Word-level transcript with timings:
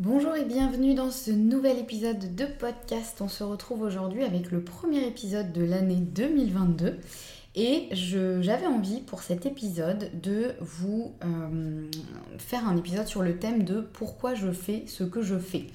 Bonjour 0.00 0.36
et 0.36 0.44
bienvenue 0.44 0.94
dans 0.94 1.10
ce 1.10 1.32
nouvel 1.32 1.76
épisode 1.76 2.36
de 2.36 2.44
podcast. 2.44 3.20
On 3.20 3.26
se 3.26 3.42
retrouve 3.42 3.82
aujourd'hui 3.82 4.22
avec 4.22 4.52
le 4.52 4.62
premier 4.62 5.04
épisode 5.04 5.52
de 5.52 5.64
l'année 5.64 5.96
2022 5.96 7.00
et 7.56 7.88
j'avais 7.90 8.68
envie 8.68 9.00
pour 9.00 9.22
cet 9.22 9.44
épisode 9.44 10.12
de 10.22 10.52
vous 10.60 11.14
euh, 11.24 11.90
faire 12.38 12.68
un 12.68 12.76
épisode 12.76 13.08
sur 13.08 13.22
le 13.22 13.40
thème 13.40 13.64
de 13.64 13.80
pourquoi 13.80 14.36
je 14.36 14.52
fais 14.52 14.84
ce 14.86 15.02
que 15.02 15.20
je 15.20 15.36
fais. 15.36 15.66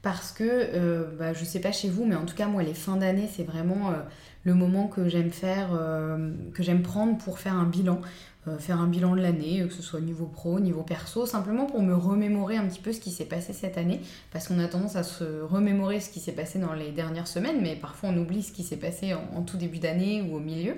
Parce 0.00 0.32
que, 0.32 0.44
euh, 0.46 1.04
bah, 1.18 1.34
je 1.34 1.44
sais 1.44 1.60
pas 1.60 1.72
chez 1.72 1.90
vous, 1.90 2.06
mais 2.06 2.16
en 2.16 2.24
tout 2.24 2.36
cas 2.36 2.46
moi 2.46 2.62
les 2.62 2.72
fins 2.72 2.96
d'année 2.96 3.28
c'est 3.30 3.44
vraiment... 3.44 3.90
Euh, 3.90 3.96
le 4.44 4.54
moment 4.54 4.86
que 4.86 5.08
j'aime 5.08 5.30
faire, 5.30 5.70
que 6.54 6.62
j'aime 6.62 6.80
prendre 6.80 7.18
pour 7.18 7.38
faire 7.38 7.54
un 7.54 7.64
bilan. 7.64 8.00
Euh, 8.48 8.58
faire 8.58 8.80
un 8.80 8.86
bilan 8.86 9.14
de 9.14 9.20
l'année, 9.20 9.64
que 9.66 9.72
ce 9.72 9.82
soit 9.82 10.00
niveau 10.00 10.26
pro, 10.26 10.60
niveau 10.60 10.82
perso, 10.82 11.26
simplement 11.26 11.66
pour 11.66 11.82
me 11.82 11.94
remémorer 11.94 12.56
un 12.56 12.66
petit 12.66 12.80
peu 12.80 12.92
ce 12.92 13.00
qui 13.00 13.10
s'est 13.10 13.24
passé 13.24 13.52
cette 13.52 13.78
année, 13.78 14.00
parce 14.32 14.48
qu'on 14.48 14.58
a 14.58 14.66
tendance 14.66 14.96
à 14.96 15.02
se 15.02 15.42
remémorer 15.42 16.00
ce 16.00 16.10
qui 16.10 16.20
s'est 16.20 16.32
passé 16.32 16.58
dans 16.58 16.72
les 16.72 16.90
dernières 16.90 17.28
semaines, 17.28 17.60
mais 17.60 17.76
parfois 17.76 18.10
on 18.10 18.18
oublie 18.18 18.42
ce 18.42 18.52
qui 18.52 18.62
s'est 18.62 18.76
passé 18.76 19.14
en, 19.14 19.42
tout 19.42 19.56
début 19.56 19.78
d'année 19.78 20.22
ou 20.22 20.36
au 20.36 20.40
milieu. 20.40 20.74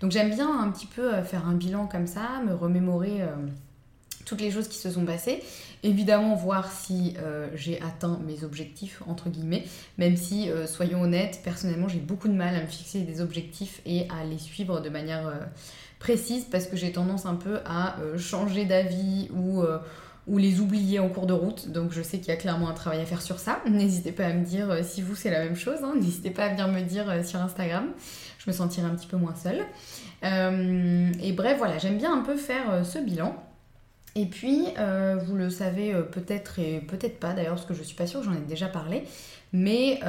Donc 0.00 0.12
j'aime 0.12 0.30
bien 0.30 0.60
un 0.60 0.70
petit 0.70 0.86
peu 0.86 1.14
euh, 1.14 1.22
faire 1.22 1.46
un 1.46 1.54
bilan 1.54 1.86
comme 1.86 2.06
ça, 2.06 2.42
me 2.46 2.54
remémorer 2.54 3.22
euh, 3.22 3.28
toutes 4.26 4.40
les 4.40 4.50
choses 4.50 4.68
qui 4.68 4.78
se 4.78 4.90
sont 4.90 5.04
passées. 5.04 5.42
Évidemment, 5.82 6.34
voir 6.34 6.72
si 6.72 7.14
j'ai 7.54 7.78
atteint 7.82 8.18
mes 8.26 8.42
objectifs, 8.42 9.02
entre 9.06 9.28
guillemets, 9.28 9.64
même 9.98 10.16
si, 10.16 10.48
soyons 10.64 11.02
honnêtes, 11.02 11.42
personnellement, 11.44 11.88
j'ai 11.88 11.98
beaucoup 11.98 12.28
de 12.28 12.32
mal 12.32 12.56
à 12.56 12.62
me 12.62 12.66
fixer 12.66 13.02
des 13.02 13.20
objectifs 13.20 13.82
et 13.84 14.08
à 14.08 14.24
les 14.24 14.38
suivre 14.38 14.80
de 14.80 14.88
manière 14.88 15.30
précise 16.04 16.44
parce 16.44 16.66
que 16.66 16.76
j'ai 16.76 16.92
tendance 16.92 17.24
un 17.24 17.34
peu 17.34 17.60
à 17.64 17.98
euh, 17.98 18.18
changer 18.18 18.66
d'avis 18.66 19.30
ou, 19.32 19.62
euh, 19.62 19.78
ou 20.26 20.36
les 20.36 20.60
oublier 20.60 20.98
en 20.98 21.08
cours 21.08 21.24
de 21.24 21.32
route. 21.32 21.70
Donc 21.70 21.92
je 21.92 22.02
sais 22.02 22.18
qu'il 22.18 22.28
y 22.28 22.32
a 22.32 22.36
clairement 22.36 22.68
un 22.68 22.74
travail 22.74 23.00
à 23.00 23.06
faire 23.06 23.22
sur 23.22 23.38
ça. 23.38 23.62
N'hésitez 23.70 24.12
pas 24.12 24.26
à 24.26 24.34
me 24.34 24.44
dire 24.44 24.70
euh, 24.70 24.82
si 24.82 25.00
vous 25.00 25.14
c'est 25.14 25.30
la 25.30 25.42
même 25.42 25.56
chose. 25.56 25.78
Hein. 25.82 25.94
N'hésitez 25.96 26.28
pas 26.28 26.44
à 26.44 26.48
venir 26.50 26.68
me 26.68 26.82
dire 26.82 27.24
sur 27.24 27.40
Instagram. 27.40 27.86
Je 28.36 28.50
me 28.50 28.54
sentirai 28.54 28.86
un 28.86 28.94
petit 28.94 29.06
peu 29.06 29.16
moins 29.16 29.34
seule. 29.34 29.62
et 30.22 31.32
bref, 31.32 31.56
voilà, 31.56 31.78
j'aime 31.78 31.96
bien 31.96 32.14
un 32.14 32.22
peu 32.22 32.36
faire 32.36 32.84
ce 32.84 32.98
bilan. 32.98 33.42
Et 34.16 34.26
puis, 34.26 34.66
vous 35.24 35.34
le 35.34 35.50
savez 35.50 35.92
peut-être 36.12 36.58
et 36.58 36.80
peut-être 36.80 37.18
pas 37.18 37.32
d'ailleurs, 37.32 37.54
parce 37.54 37.66
que 37.66 37.74
je 37.74 37.82
suis 37.82 37.96
pas 37.96 38.06
sûre, 38.06 38.22
j'en 38.22 38.32
ai 38.32 38.40
déjà 38.40 38.68
parlé. 38.68 39.04
Mais 39.52 40.00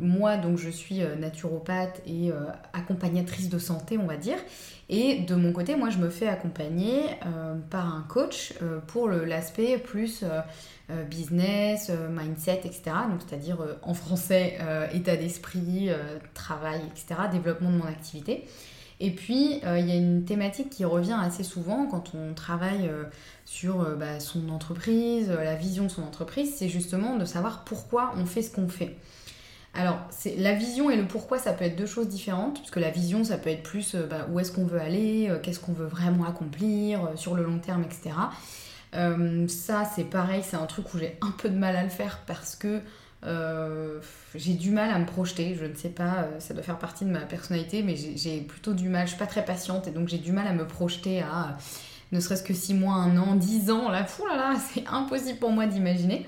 moi, 0.00 0.36
donc, 0.36 0.58
je 0.58 0.70
suis 0.70 1.00
naturopathe 1.18 2.00
et 2.06 2.30
accompagnatrice 2.72 3.48
de 3.48 3.58
santé, 3.58 3.98
on 3.98 4.06
va 4.06 4.16
dire. 4.16 4.38
Et 4.88 5.20
de 5.20 5.34
mon 5.34 5.52
côté, 5.52 5.76
moi, 5.76 5.90
je 5.90 5.98
me 5.98 6.10
fais 6.10 6.28
accompagner 6.28 7.04
euh, 7.24 7.54
par 7.70 7.94
un 7.94 8.02
coach 8.02 8.52
euh, 8.62 8.80
pour 8.86 9.08
l'aspect 9.08 9.78
plus 9.78 10.22
euh, 10.22 11.04
business, 11.04 11.90
mindset, 12.10 12.60
etc. 12.64 12.82
Donc, 13.10 13.20
c'est-à-dire 13.26 13.58
en 13.82 13.94
français, 13.94 14.58
état 14.92 15.16
d'esprit, 15.16 15.88
travail, 16.34 16.82
etc., 16.86 17.22
développement 17.32 17.70
de 17.70 17.76
mon 17.78 17.86
activité. 17.86 18.46
Et 19.00 19.10
puis, 19.10 19.60
il 19.62 19.86
y 19.86 19.90
a 19.90 19.96
une 19.96 20.24
thématique 20.24 20.70
qui 20.70 20.84
revient 20.84 21.18
assez 21.20 21.42
souvent 21.42 21.86
quand 21.86 22.12
on 22.14 22.32
travaille 22.32 22.88
sur 23.44 23.84
bah, 23.96 24.20
son 24.20 24.48
entreprise, 24.48 25.30
la 25.30 25.56
vision 25.56 25.84
de 25.84 25.88
son 25.88 26.02
entreprise, 26.02 26.54
c'est 26.56 26.68
justement 26.68 27.16
de 27.16 27.24
savoir 27.24 27.64
pourquoi 27.64 28.14
on 28.16 28.24
fait 28.24 28.42
ce 28.42 28.54
qu'on 28.54 28.68
fait. 28.68 28.96
Alors, 29.76 29.98
la 30.36 30.54
vision 30.54 30.88
et 30.88 30.96
le 30.96 31.06
pourquoi, 31.06 31.38
ça 31.38 31.52
peut 31.52 31.64
être 31.64 31.76
deux 31.76 31.86
choses 31.86 32.08
différentes, 32.08 32.58
parce 32.58 32.70
que 32.70 32.78
la 32.78 32.90
vision, 32.90 33.24
ça 33.24 33.36
peut 33.36 33.50
être 33.50 33.64
plus 33.64 33.96
euh, 33.96 34.06
bah, 34.06 34.26
où 34.30 34.38
est-ce 34.38 34.52
qu'on 34.52 34.64
veut 34.64 34.80
aller, 34.80 35.28
euh, 35.28 35.40
qu'est-ce 35.40 35.58
qu'on 35.58 35.72
veut 35.72 35.86
vraiment 35.86 36.24
accomplir 36.26 37.04
euh, 37.04 37.16
sur 37.16 37.34
le 37.34 37.42
long 37.42 37.58
terme, 37.58 37.82
etc. 37.82 38.12
ça, 39.48 39.84
c'est 39.84 40.04
pareil, 40.04 40.42
c'est 40.44 40.56
un 40.56 40.66
truc 40.66 40.94
où 40.94 40.98
j'ai 40.98 41.18
un 41.20 41.32
peu 41.32 41.50
de 41.50 41.56
mal 41.56 41.74
à 41.74 41.82
le 41.82 41.88
faire 41.88 42.20
parce 42.28 42.54
que 42.54 42.80
j'ai 44.34 44.54
du 44.54 44.70
mal 44.70 44.90
à 44.90 44.98
me 44.98 45.06
projeter. 45.06 45.56
Je 45.58 45.64
ne 45.64 45.74
sais 45.74 45.88
pas, 45.88 46.26
ça 46.38 46.54
doit 46.54 46.62
faire 46.62 46.78
partie 46.78 47.04
de 47.04 47.10
ma 47.10 47.20
personnalité, 47.20 47.82
mais 47.82 47.96
j'ai 47.96 48.40
plutôt 48.40 48.74
du 48.74 48.88
mal, 48.88 49.06
je 49.06 49.10
suis 49.10 49.18
pas 49.18 49.26
très 49.26 49.44
patiente, 49.44 49.88
et 49.88 49.90
donc 49.90 50.08
j'ai 50.08 50.18
du 50.18 50.32
mal 50.32 50.46
à 50.46 50.52
me 50.52 50.66
projeter 50.66 51.22
à 51.22 51.56
ne 52.12 52.20
serait-ce 52.20 52.42
que 52.42 52.54
6 52.54 52.74
mois, 52.74 52.94
1 52.94 53.16
an, 53.16 53.34
10 53.34 53.70
ans, 53.70 53.90
là, 53.90 54.04
fou 54.04 54.26
là 54.26 54.54
c'est 54.72 54.84
impossible 54.86 55.38
pour 55.38 55.50
moi 55.50 55.66
d'imaginer. 55.66 56.26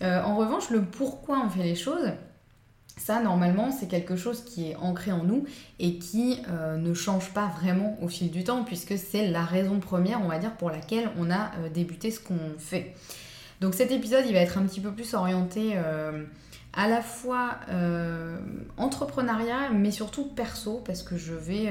en 0.00 0.36
revanche, 0.36 0.70
le 0.70 0.82
pourquoi 0.82 1.42
on 1.44 1.50
fait 1.50 1.62
les 1.62 1.74
choses, 1.74 2.10
ça, 3.00 3.22
normalement, 3.22 3.70
c'est 3.70 3.88
quelque 3.88 4.14
chose 4.14 4.44
qui 4.44 4.70
est 4.70 4.76
ancré 4.76 5.10
en 5.10 5.24
nous 5.24 5.46
et 5.78 5.98
qui 5.98 6.38
euh, 6.50 6.76
ne 6.76 6.92
change 6.92 7.30
pas 7.30 7.50
vraiment 7.58 7.96
au 8.02 8.08
fil 8.08 8.30
du 8.30 8.44
temps, 8.44 8.62
puisque 8.62 8.98
c'est 8.98 9.28
la 9.28 9.42
raison 9.42 9.80
première, 9.80 10.20
on 10.20 10.28
va 10.28 10.38
dire, 10.38 10.54
pour 10.56 10.70
laquelle 10.70 11.08
on 11.18 11.30
a 11.30 11.50
euh, 11.60 11.70
débuté 11.72 12.10
ce 12.10 12.20
qu'on 12.20 12.34
fait. 12.58 12.94
Donc 13.60 13.74
cet 13.74 13.90
épisode, 13.92 14.24
il 14.26 14.32
va 14.32 14.40
être 14.40 14.58
un 14.58 14.62
petit 14.62 14.80
peu 14.80 14.90
plus 14.90 15.14
orienté 15.14 15.72
euh, 15.74 16.24
à 16.72 16.88
la 16.88 17.02
fois 17.02 17.58
entrepreneuriat, 18.76 19.70
mais 19.70 19.90
surtout 19.90 20.26
perso, 20.26 20.82
parce 20.84 21.02
que 21.02 21.16
je 21.16 21.34
vais 21.34 21.68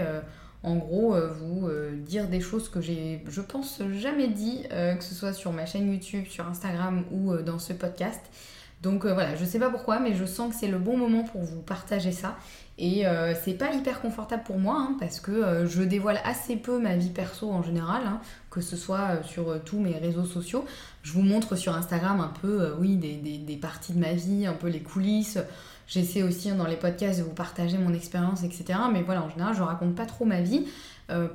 en 0.62 0.76
gros 0.76 1.16
vous 1.32 1.70
dire 1.96 2.28
des 2.28 2.42
choses 2.42 2.68
que 2.68 2.82
j'ai, 2.82 3.24
je 3.30 3.42
pense, 3.42 3.82
jamais 3.94 4.28
dit, 4.28 4.64
que 4.70 5.04
ce 5.04 5.16
soit 5.16 5.32
sur 5.32 5.54
ma 5.54 5.66
chaîne 5.66 5.90
YouTube, 5.92 6.26
sur 6.28 6.48
Instagram 6.48 7.06
ou 7.12 7.38
dans 7.38 7.60
ce 7.60 7.72
podcast. 7.72 8.22
Donc 8.82 9.06
euh, 9.06 9.14
voilà, 9.14 9.36
je 9.36 9.44
sais 9.44 9.60
pas 9.60 9.70
pourquoi, 9.70 10.00
mais 10.00 10.14
je 10.16 10.26
sens 10.26 10.54
que 10.54 10.60
c'est 10.60 10.70
le 10.70 10.80
bon 10.80 10.98
moment 10.98 11.24
pour 11.24 11.42
vous 11.42 11.62
partager 11.62 12.12
ça. 12.12 12.38
Et 12.78 13.06
euh, 13.06 13.34
c'est 13.44 13.56
pas 13.56 13.74
hyper 13.74 14.00
confortable 14.00 14.44
pour 14.44 14.58
moi, 14.58 14.78
hein, 14.80 14.96
parce 15.02 15.20
que 15.20 15.32
euh, 15.32 15.68
je 15.68 15.84
dévoile 15.84 16.22
assez 16.24 16.56
peu 16.56 16.80
ma 16.80 16.96
vie 16.96 17.10
perso 17.10 17.52
en 17.52 17.62
général, 17.62 18.04
hein, 18.06 18.22
que 18.50 18.62
ce 18.62 18.78
soit 18.78 19.22
sur 19.24 19.62
tous 19.66 19.80
mes 19.80 19.98
réseaux 19.98 20.24
sociaux. 20.24 20.64
Je 21.04 21.12
vous 21.12 21.22
montre 21.22 21.58
sur 21.58 21.76
Instagram 21.76 22.22
un 22.22 22.32
peu, 22.42 22.74
oui, 22.80 22.96
des, 22.96 23.58
parties 23.58 23.92
de 23.92 24.00
ma 24.00 24.14
vie, 24.14 24.46
un 24.48 24.54
peu 24.54 24.68
les 24.68 24.82
coulisses. 24.82 25.40
J'essaie 25.88 26.24
aussi 26.24 26.50
hein, 26.50 26.56
dans 26.56 26.68
les 26.68 26.78
podcasts 26.78 27.20
de 27.20 27.26
vous 27.26 27.34
partager 27.34 27.78
mon 27.78 27.94
expérience, 27.94 28.44
etc. 28.44 28.80
Mais 28.94 29.02
voilà, 29.02 29.24
en 29.24 29.30
général, 29.30 29.56
je 29.56 29.64
raconte 29.64 29.96
pas 29.96 30.06
trop 30.06 30.24
ma 30.24 30.40
vie. 30.40 30.66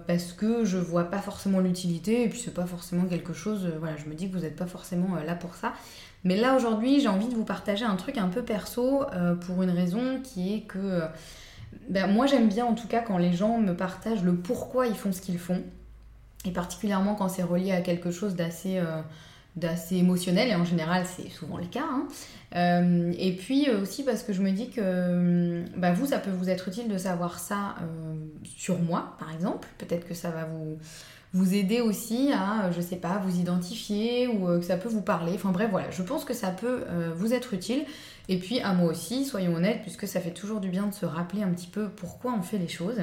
parce 0.06 0.32
que 0.32 0.64
je 0.64 0.78
vois 0.78 1.04
pas 1.04 1.18
forcément 1.18 1.60
l'utilité 1.60 2.22
et 2.22 2.28
puis 2.28 2.38
c'est 2.38 2.54
pas 2.54 2.64
forcément 2.64 3.04
quelque 3.04 3.32
chose, 3.34 3.68
voilà, 3.80 3.96
je 3.96 4.08
me 4.08 4.14
dis 4.14 4.30
que 4.30 4.36
vous 4.36 4.42
n'êtes 4.44 4.56
pas 4.56 4.66
forcément 4.66 5.16
là 5.26 5.34
pour 5.34 5.56
ça. 5.56 5.74
Mais 6.24 6.36
là 6.36 6.56
aujourd'hui, 6.56 7.00
j'ai 7.00 7.08
envie 7.08 7.28
de 7.28 7.34
vous 7.34 7.44
partager 7.44 7.84
un 7.84 7.96
truc 7.96 8.16
un 8.16 8.28
peu 8.28 8.42
perso 8.42 9.02
euh, 9.12 9.34
pour 9.34 9.62
une 9.62 9.70
raison 9.70 10.20
qui 10.22 10.54
est 10.54 10.60
que 10.62 10.78
euh, 10.78 11.06
ben, 11.90 12.10
moi 12.10 12.26
j'aime 12.26 12.48
bien 12.48 12.64
en 12.64 12.74
tout 12.74 12.88
cas 12.88 13.00
quand 13.00 13.18
les 13.18 13.34
gens 13.34 13.58
me 13.58 13.74
partagent 13.74 14.24
le 14.24 14.34
pourquoi 14.34 14.86
ils 14.86 14.96
font 14.96 15.12
ce 15.12 15.20
qu'ils 15.20 15.38
font. 15.38 15.62
Et 16.46 16.50
particulièrement 16.50 17.14
quand 17.14 17.28
c'est 17.28 17.42
relié 17.42 17.72
à 17.72 17.82
quelque 17.82 18.10
chose 18.10 18.36
d'assez 18.36 18.78
euh, 18.78 19.74
émotionnel, 19.90 20.48
et 20.48 20.54
en 20.54 20.64
général 20.64 21.04
c'est 21.04 21.28
souvent 21.28 21.58
le 21.58 21.66
cas. 21.66 21.84
Hein. 21.84 23.12
et 23.18 23.36
puis 23.36 23.70
aussi 23.70 24.02
parce 24.02 24.22
que 24.22 24.32
je 24.32 24.40
me 24.40 24.50
dis 24.50 24.70
que 24.70 25.62
ben, 25.76 25.92
vous, 25.92 26.06
ça 26.06 26.18
peut 26.18 26.30
vous 26.30 26.48
être 26.48 26.68
utile 26.68 26.88
de 26.88 26.98
savoir 26.98 27.38
ça 27.38 27.76
sur 28.44 28.78
moi, 28.78 29.16
par 29.18 29.32
exemple. 29.32 29.68
Peut-être 29.76 30.08
que 30.08 30.14
ça 30.14 30.30
va 30.30 30.44
vous 30.44 30.78
vous 31.34 31.54
aider 31.54 31.80
aussi 31.80 32.30
à, 32.32 32.66
euh, 32.66 32.72
je 32.72 32.80
sais 32.80 32.96
pas, 32.96 33.18
vous 33.18 33.38
identifier 33.38 34.28
ou 34.28 34.48
euh, 34.48 34.60
que 34.60 34.64
ça 34.64 34.76
peut 34.76 34.88
vous 34.88 35.02
parler. 35.02 35.32
Enfin 35.34 35.50
bref, 35.50 35.68
voilà, 35.70 35.90
je 35.90 36.02
pense 36.02 36.24
que 36.24 36.32
ça 36.32 36.50
peut 36.50 36.84
euh, 36.88 37.12
vous 37.14 37.34
être 37.34 37.52
utile. 37.52 37.84
Et 38.28 38.38
puis 38.38 38.60
à 38.60 38.72
moi 38.72 38.90
aussi, 38.90 39.24
soyons 39.24 39.56
honnêtes, 39.56 39.82
puisque 39.82 40.06
ça 40.06 40.20
fait 40.20 40.30
toujours 40.30 40.60
du 40.60 40.68
bien 40.70 40.86
de 40.86 40.94
se 40.94 41.04
rappeler 41.04 41.42
un 41.42 41.50
petit 41.50 41.66
peu 41.66 41.88
pourquoi 41.88 42.32
on 42.32 42.42
fait 42.42 42.58
les 42.58 42.68
choses. 42.68 43.00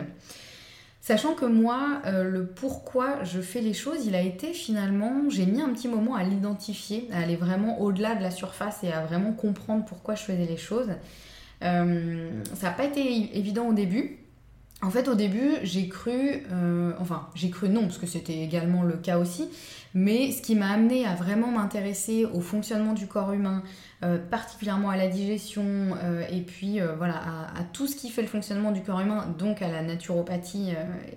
Sachant 1.01 1.33
que 1.33 1.45
moi, 1.45 2.01
le 2.05 2.45
pourquoi 2.45 3.23
je 3.23 3.41
fais 3.41 3.61
les 3.61 3.73
choses, 3.73 4.05
il 4.05 4.13
a 4.13 4.21
été 4.21 4.53
finalement, 4.53 5.29
j'ai 5.29 5.47
mis 5.47 5.59
un 5.59 5.69
petit 5.69 5.87
moment 5.87 6.13
à 6.13 6.23
l'identifier, 6.23 7.07
à 7.11 7.21
aller 7.21 7.35
vraiment 7.35 7.81
au-delà 7.81 8.13
de 8.13 8.21
la 8.21 8.29
surface 8.29 8.83
et 8.83 8.91
à 8.91 9.03
vraiment 9.03 9.33
comprendre 9.33 9.83
pourquoi 9.83 10.13
je 10.13 10.21
faisais 10.21 10.45
les 10.45 10.57
choses. 10.57 10.89
ça 11.59 11.85
n'a 11.85 12.71
pas 12.71 12.85
été 12.85 13.35
évident 13.35 13.67
au 13.67 13.73
début, 13.73 14.20
En 14.83 14.89
fait, 14.89 15.07
au 15.07 15.13
début, 15.13 15.57
j'ai 15.61 15.87
cru, 15.87 16.43
euh, 16.51 16.93
enfin, 16.99 17.27
j'ai 17.35 17.51
cru 17.51 17.69
non, 17.69 17.83
parce 17.83 17.99
que 17.99 18.07
c'était 18.07 18.39
également 18.39 18.81
le 18.81 18.95
cas 18.95 19.19
aussi, 19.19 19.47
mais 19.93 20.31
ce 20.31 20.41
qui 20.41 20.55
m'a 20.55 20.71
amené 20.71 21.05
à 21.05 21.13
vraiment 21.13 21.51
m'intéresser 21.51 22.25
au 22.25 22.41
fonctionnement 22.41 22.93
du 22.93 23.05
corps 23.05 23.31
humain, 23.31 23.61
euh, 24.03 24.17
particulièrement 24.17 24.89
à 24.89 24.97
la 24.97 25.07
digestion, 25.07 25.63
euh, 26.03 26.23
et 26.31 26.41
puis 26.41 26.79
voilà, 26.97 27.15
à, 27.55 27.63
tout 27.73 27.85
ce 27.85 27.95
qui 27.95 28.09
fait 28.09 28.23
le 28.23 28.27
fonctionnement 28.27 28.71
du 28.71 28.81
corps 28.81 29.01
humain, 29.01 29.27
donc 29.37 29.61
à 29.61 29.67
la 29.67 29.83
naturopathie 29.83 30.69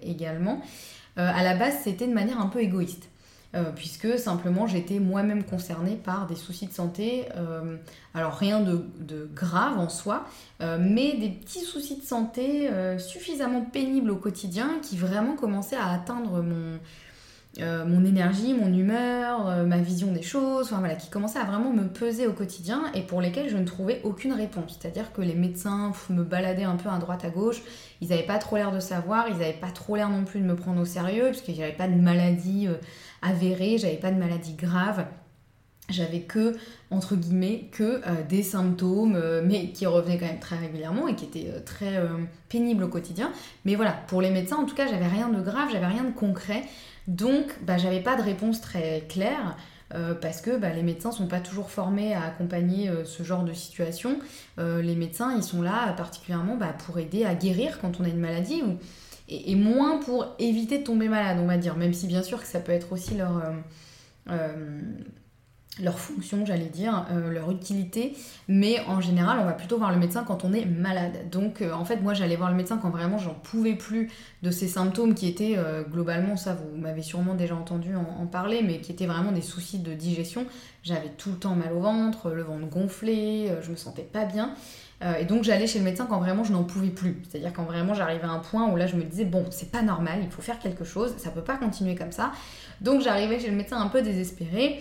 également, 0.02 0.60
à 1.16 1.42
la 1.42 1.56
base, 1.56 1.74
c'était 1.84 2.06
de 2.06 2.12
manière 2.12 2.40
un 2.40 2.48
peu 2.48 2.60
égoïste. 2.60 3.08
Euh, 3.54 3.70
puisque 3.70 4.18
simplement 4.18 4.66
j'étais 4.66 4.98
moi-même 4.98 5.44
concernée 5.44 5.94
par 5.94 6.26
des 6.26 6.34
soucis 6.34 6.66
de 6.66 6.72
santé. 6.72 7.26
Euh, 7.36 7.76
alors 8.12 8.32
rien 8.32 8.60
de, 8.60 9.28
grave 9.32 9.78
en 9.78 9.88
soi, 9.88 10.24
euh, 10.60 10.76
mais 10.80 11.16
des 11.16 11.28
petits 11.28 11.60
soucis 11.60 11.96
de 11.96 12.04
santé 12.04 12.68
suffisamment 12.98 13.62
pénibles 13.62 14.10
au 14.10 14.16
quotidien 14.16 14.70
qui 14.82 14.96
vraiment 14.96 15.36
commençaient 15.36 15.76
à 15.76 15.88
atteindre 15.88 16.42
mon, 17.58 18.04
énergie, 18.04 18.54
mon 18.54 18.72
humeur, 18.72 19.64
ma 19.66 19.78
vision 19.78 20.10
des 20.12 20.22
choses, 20.22 20.66
enfin 20.66 20.78
voilà, 20.78 20.96
qui 20.96 21.08
commençaient 21.08 21.38
à 21.38 21.44
vraiment 21.44 21.72
me 21.72 21.86
peser 21.86 22.26
au 22.26 22.32
quotidien 22.32 22.84
et 22.94 23.02
pour 23.02 23.20
lesquels 23.20 23.48
je 23.48 23.56
ne 23.56 23.64
trouvais 23.64 24.00
aucune 24.04 24.32
réponse. 24.32 24.78
C'est-à-dire 24.80 25.12
que 25.12 25.22
les 25.22 25.34
médecins 25.34 25.92
me 26.10 26.24
baladaient 26.24 26.64
un 26.64 26.76
peu 26.76 26.88
à 26.88 26.98
droite 26.98 27.24
à 27.24 27.30
gauche, 27.30 27.62
ils 28.00 28.08
n'avaient 28.08 28.26
pas 28.26 28.38
trop 28.38 28.56
l'air 28.56 28.72
de 28.72 28.80
savoir, 28.80 29.28
ils 29.28 29.38
n'avaient 29.38 29.52
pas 29.52 29.70
trop 29.70 29.96
l'air 29.96 30.08
non 30.08 30.24
plus 30.24 30.40
de 30.40 30.46
me 30.46 30.56
prendre 30.56 30.80
au 30.80 30.84
sérieux, 30.84 31.32
n'y 31.48 31.62
avait 31.62 31.72
pas 31.72 31.88
de 31.88 31.94
maladie 31.94 32.68
avérée, 33.24 33.78
j'avais 33.78 33.96
pas 33.96 34.10
de 34.10 34.18
maladie 34.18 34.54
grave. 34.54 35.06
J'avais 35.90 36.20
que, 36.20 36.56
entre 36.90 37.14
guillemets, 37.14 37.68
que 37.70 38.00
euh, 38.06 38.22
des 38.26 38.42
symptômes, 38.42 39.16
euh, 39.16 39.42
mais 39.44 39.68
qui 39.68 39.84
revenaient 39.84 40.16
quand 40.16 40.26
même 40.26 40.40
très 40.40 40.56
régulièrement 40.56 41.08
et 41.08 41.14
qui 41.14 41.26
étaient 41.26 41.50
euh, 41.50 41.60
très 41.60 42.00
pénibles 42.48 42.84
au 42.84 42.88
quotidien. 42.88 43.32
Mais 43.66 43.74
voilà, 43.74 43.92
pour 44.06 44.22
les 44.22 44.30
médecins, 44.30 44.56
en 44.56 44.64
tout 44.64 44.74
cas, 44.74 44.86
j'avais 44.86 45.06
rien 45.06 45.28
de 45.28 45.42
grave, 45.42 45.68
j'avais 45.70 45.86
rien 45.86 46.04
de 46.04 46.12
concret. 46.12 46.62
Donc, 47.06 47.54
bah, 47.62 47.76
j'avais 47.76 48.00
pas 48.00 48.16
de 48.16 48.22
réponse 48.22 48.60
très 48.60 49.04
claire. 49.08 49.56
parce 50.20 50.40
que 50.40 50.56
bah, 50.56 50.70
les 50.70 50.82
médecins 50.82 51.12
sont 51.12 51.28
pas 51.28 51.38
toujours 51.40 51.70
formés 51.70 52.14
à 52.14 52.24
accompagner 52.24 52.90
ce 53.04 53.22
genre 53.22 53.44
de 53.44 53.52
situation. 53.52 54.18
les 54.58 54.96
médecins, 54.96 55.36
ils 55.36 55.42
sont 55.42 55.62
là 55.62 55.92
particulièrement 55.92 56.56
bah, 56.56 56.74
pour 56.86 56.98
aider 56.98 57.24
à 57.24 57.34
guérir 57.34 57.78
quand 57.80 58.00
on 58.00 58.04
a 58.04 58.08
une 58.08 58.18
maladie 58.18 58.62
ou 58.62 58.78
et, 59.28 59.54
moins 59.54 59.98
pour 59.98 60.26
éviter 60.38 60.78
de 60.78 60.84
tomber 60.84 61.08
malade, 61.08 61.38
on 61.40 61.46
va 61.46 61.56
dire, 61.56 61.76
même 61.76 61.94
si 61.94 62.06
bien 62.06 62.22
sûr 62.22 62.40
que 62.40 62.46
ça 62.46 62.60
peut 62.60 62.72
être 62.72 62.92
aussi 62.92 63.14
leur, 63.14 63.38
euh, 63.38 63.52
euh, 64.30 65.92
fonction, 65.92 66.44
j'allais 66.44 66.68
dire, 66.68 67.06
euh, 67.10 67.30
leur 67.30 67.50
utilité, 67.50 68.14
mais 68.48 68.80
en 68.86 69.00
général, 69.00 69.38
on 69.40 69.44
va 69.44 69.54
plutôt 69.54 69.78
voir 69.78 69.92
le 69.92 69.98
médecin 69.98 70.24
quand 70.24 70.44
on 70.44 70.52
est 70.52 70.66
malade. 70.66 71.30
Donc 71.30 71.62
en 71.62 71.84
fait, 71.86 71.96
moi 71.96 72.12
j'allais 72.12 72.36
voir 72.36 72.50
le 72.50 72.56
médecin 72.56 72.76
quand 72.76 72.90
vraiment 72.90 73.16
j'en 73.16 73.34
pouvais 73.34 73.74
plus 73.74 74.10
de 74.42 74.50
ces 74.50 74.68
symptômes 74.68 75.14
qui 75.14 75.26
étaient 75.26 75.56
globalement, 75.90 76.36
ça 76.36 76.54
vous 76.54 76.76
m'avez 76.76 77.02
sûrement 77.02 77.34
déjà 77.34 77.56
entendu 77.56 77.96
en, 77.96 78.26
parler, 78.26 78.62
mais 78.62 78.80
qui 78.80 78.92
étaient 78.92 79.06
vraiment 79.06 79.32
des 79.32 79.42
soucis 79.42 79.78
de 79.78 79.94
digestion. 79.94 80.46
J'avais 80.82 81.08
tout 81.08 81.30
le 81.30 81.36
temps 81.36 81.54
mal 81.54 81.72
au 81.72 81.80
ventre, 81.80 82.30
le 82.30 82.42
ventre 82.42 82.68
gonflé, 82.68 83.50
je 83.62 83.70
me 83.70 83.76
sentais 83.76 84.02
pas 84.02 84.26
bien. 84.26 84.54
Euh, 85.04 85.16
et 85.16 85.24
donc 85.24 85.44
j'allais 85.44 85.66
chez 85.66 85.78
le 85.78 85.84
médecin 85.84 86.06
quand 86.08 86.18
vraiment 86.18 86.44
je 86.44 86.52
n'en 86.52 86.64
pouvais 86.64 86.88
plus. 86.88 87.20
C'est-à-dire 87.28 87.52
quand 87.52 87.64
vraiment 87.64 87.94
j'arrivais 87.94 88.24
à 88.24 88.30
un 88.30 88.38
point 88.38 88.70
où 88.70 88.76
là 88.76 88.86
je 88.86 88.96
me 88.96 89.02
disais 89.02 89.24
bon 89.24 89.44
c'est 89.50 89.70
pas 89.70 89.82
normal, 89.82 90.20
il 90.22 90.30
faut 90.30 90.42
faire 90.42 90.58
quelque 90.58 90.84
chose, 90.84 91.14
ça 91.18 91.30
peut 91.30 91.42
pas 91.42 91.56
continuer 91.56 91.94
comme 91.94 92.12
ça. 92.12 92.32
Donc 92.80 93.02
j'arrivais 93.02 93.38
chez 93.38 93.50
le 93.50 93.56
médecin 93.56 93.80
un 93.80 93.88
peu 93.88 94.02
désespérée. 94.02 94.80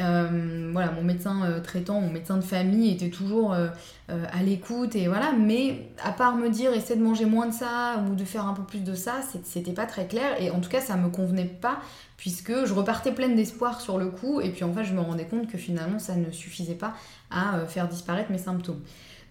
Euh, 0.00 0.70
voilà, 0.72 0.90
mon 0.90 1.04
médecin 1.04 1.44
euh, 1.44 1.60
traitant, 1.60 2.00
mon 2.00 2.10
médecin 2.10 2.36
de 2.36 2.42
famille 2.42 2.92
était 2.92 3.10
toujours 3.10 3.54
à 3.54 4.42
l'écoute 4.42 4.96
et 4.96 5.08
voilà, 5.08 5.32
mais 5.32 5.88
à 6.02 6.12
part 6.12 6.36
me 6.36 6.50
dire 6.50 6.72
essaie 6.72 6.96
de 6.96 7.02
manger 7.02 7.24
moins 7.24 7.46
de 7.46 7.54
ça 7.54 8.04
ou 8.06 8.14
de 8.14 8.24
faire 8.24 8.46
un 8.46 8.52
peu 8.52 8.62
plus 8.62 8.80
de 8.80 8.94
ça, 8.94 9.14
c'était 9.42 9.72
pas 9.72 9.86
très 9.86 10.06
clair 10.06 10.40
et 10.40 10.50
en 10.50 10.60
tout 10.60 10.68
cas 10.68 10.80
ça 10.80 10.96
me 10.96 11.08
convenait 11.08 11.46
pas 11.46 11.78
puisque 12.16 12.66
je 12.66 12.74
repartais 12.74 13.12
pleine 13.12 13.34
d'espoir 13.34 13.80
sur 13.80 13.98
le 13.98 14.06
coup 14.06 14.40
et 14.40 14.50
puis 14.50 14.62
en 14.62 14.72
fait 14.72 14.84
je 14.84 14.92
me 14.92 15.00
rendais 15.00 15.24
compte 15.24 15.48
que 15.48 15.58
finalement 15.58 15.98
ça 15.98 16.16
ne 16.16 16.30
suffisait 16.30 16.74
pas 16.74 16.94
à 17.30 17.60
faire 17.66 17.88
disparaître 17.88 18.30
mes 18.30 18.38
symptômes. 18.38 18.82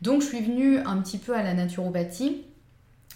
Donc 0.01 0.21
je 0.21 0.27
suis 0.27 0.41
venue 0.41 0.79
un 0.79 0.97
petit 0.97 1.17
peu 1.17 1.35
à 1.35 1.43
la 1.43 1.53
naturopathie. 1.53 2.43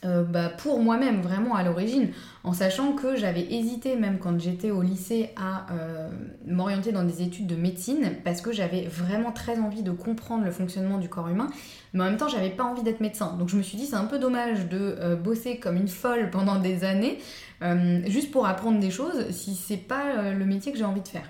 Euh, 0.05 0.23
bah, 0.23 0.49
pour 0.49 0.79
moi-même 0.79 1.21
vraiment 1.21 1.55
à 1.55 1.63
l'origine, 1.63 2.09
en 2.43 2.53
sachant 2.53 2.93
que 2.93 3.15
j'avais 3.15 3.41
hésité 3.51 3.95
même 3.95 4.19
quand 4.19 4.39
j'étais 4.39 4.69
au 4.69 4.83
lycée 4.83 5.31
à 5.35 5.65
euh, 5.71 6.09
m'orienter 6.45 6.91
dans 6.91 7.03
des 7.03 7.23
études 7.23 7.47
de 7.47 7.55
médecine 7.55 8.11
parce 8.23 8.41
que 8.41 8.51
j'avais 8.51 8.83
vraiment 8.83 9.31
très 9.31 9.57
envie 9.57 9.81
de 9.81 9.89
comprendre 9.89 10.45
le 10.45 10.51
fonctionnement 10.51 10.99
du 10.99 11.09
corps 11.09 11.29
humain, 11.29 11.49
mais 11.93 12.03
en 12.03 12.05
même 12.05 12.17
temps 12.17 12.27
j'avais 12.27 12.51
pas 12.51 12.63
envie 12.63 12.83
d'être 12.83 13.01
médecin. 13.01 13.35
Donc 13.39 13.49
je 13.49 13.57
me 13.57 13.63
suis 13.63 13.75
dit 13.75 13.87
c'est 13.87 13.95
un 13.95 14.05
peu 14.05 14.19
dommage 14.19 14.67
de 14.69 14.77
euh, 14.77 15.15
bosser 15.15 15.57
comme 15.57 15.77
une 15.77 15.87
folle 15.87 16.29
pendant 16.29 16.59
des 16.59 16.83
années 16.83 17.17
juste 18.05 18.29
pour 18.29 18.45
apprendre 18.45 18.79
des 18.79 18.91
choses 18.91 19.31
si 19.31 19.55
c'est 19.55 19.77
pas 19.77 20.31
le 20.31 20.45
métier 20.45 20.71
que 20.71 20.77
j'ai 20.77 20.85
envie 20.85 21.01
de 21.01 21.07
faire. 21.07 21.27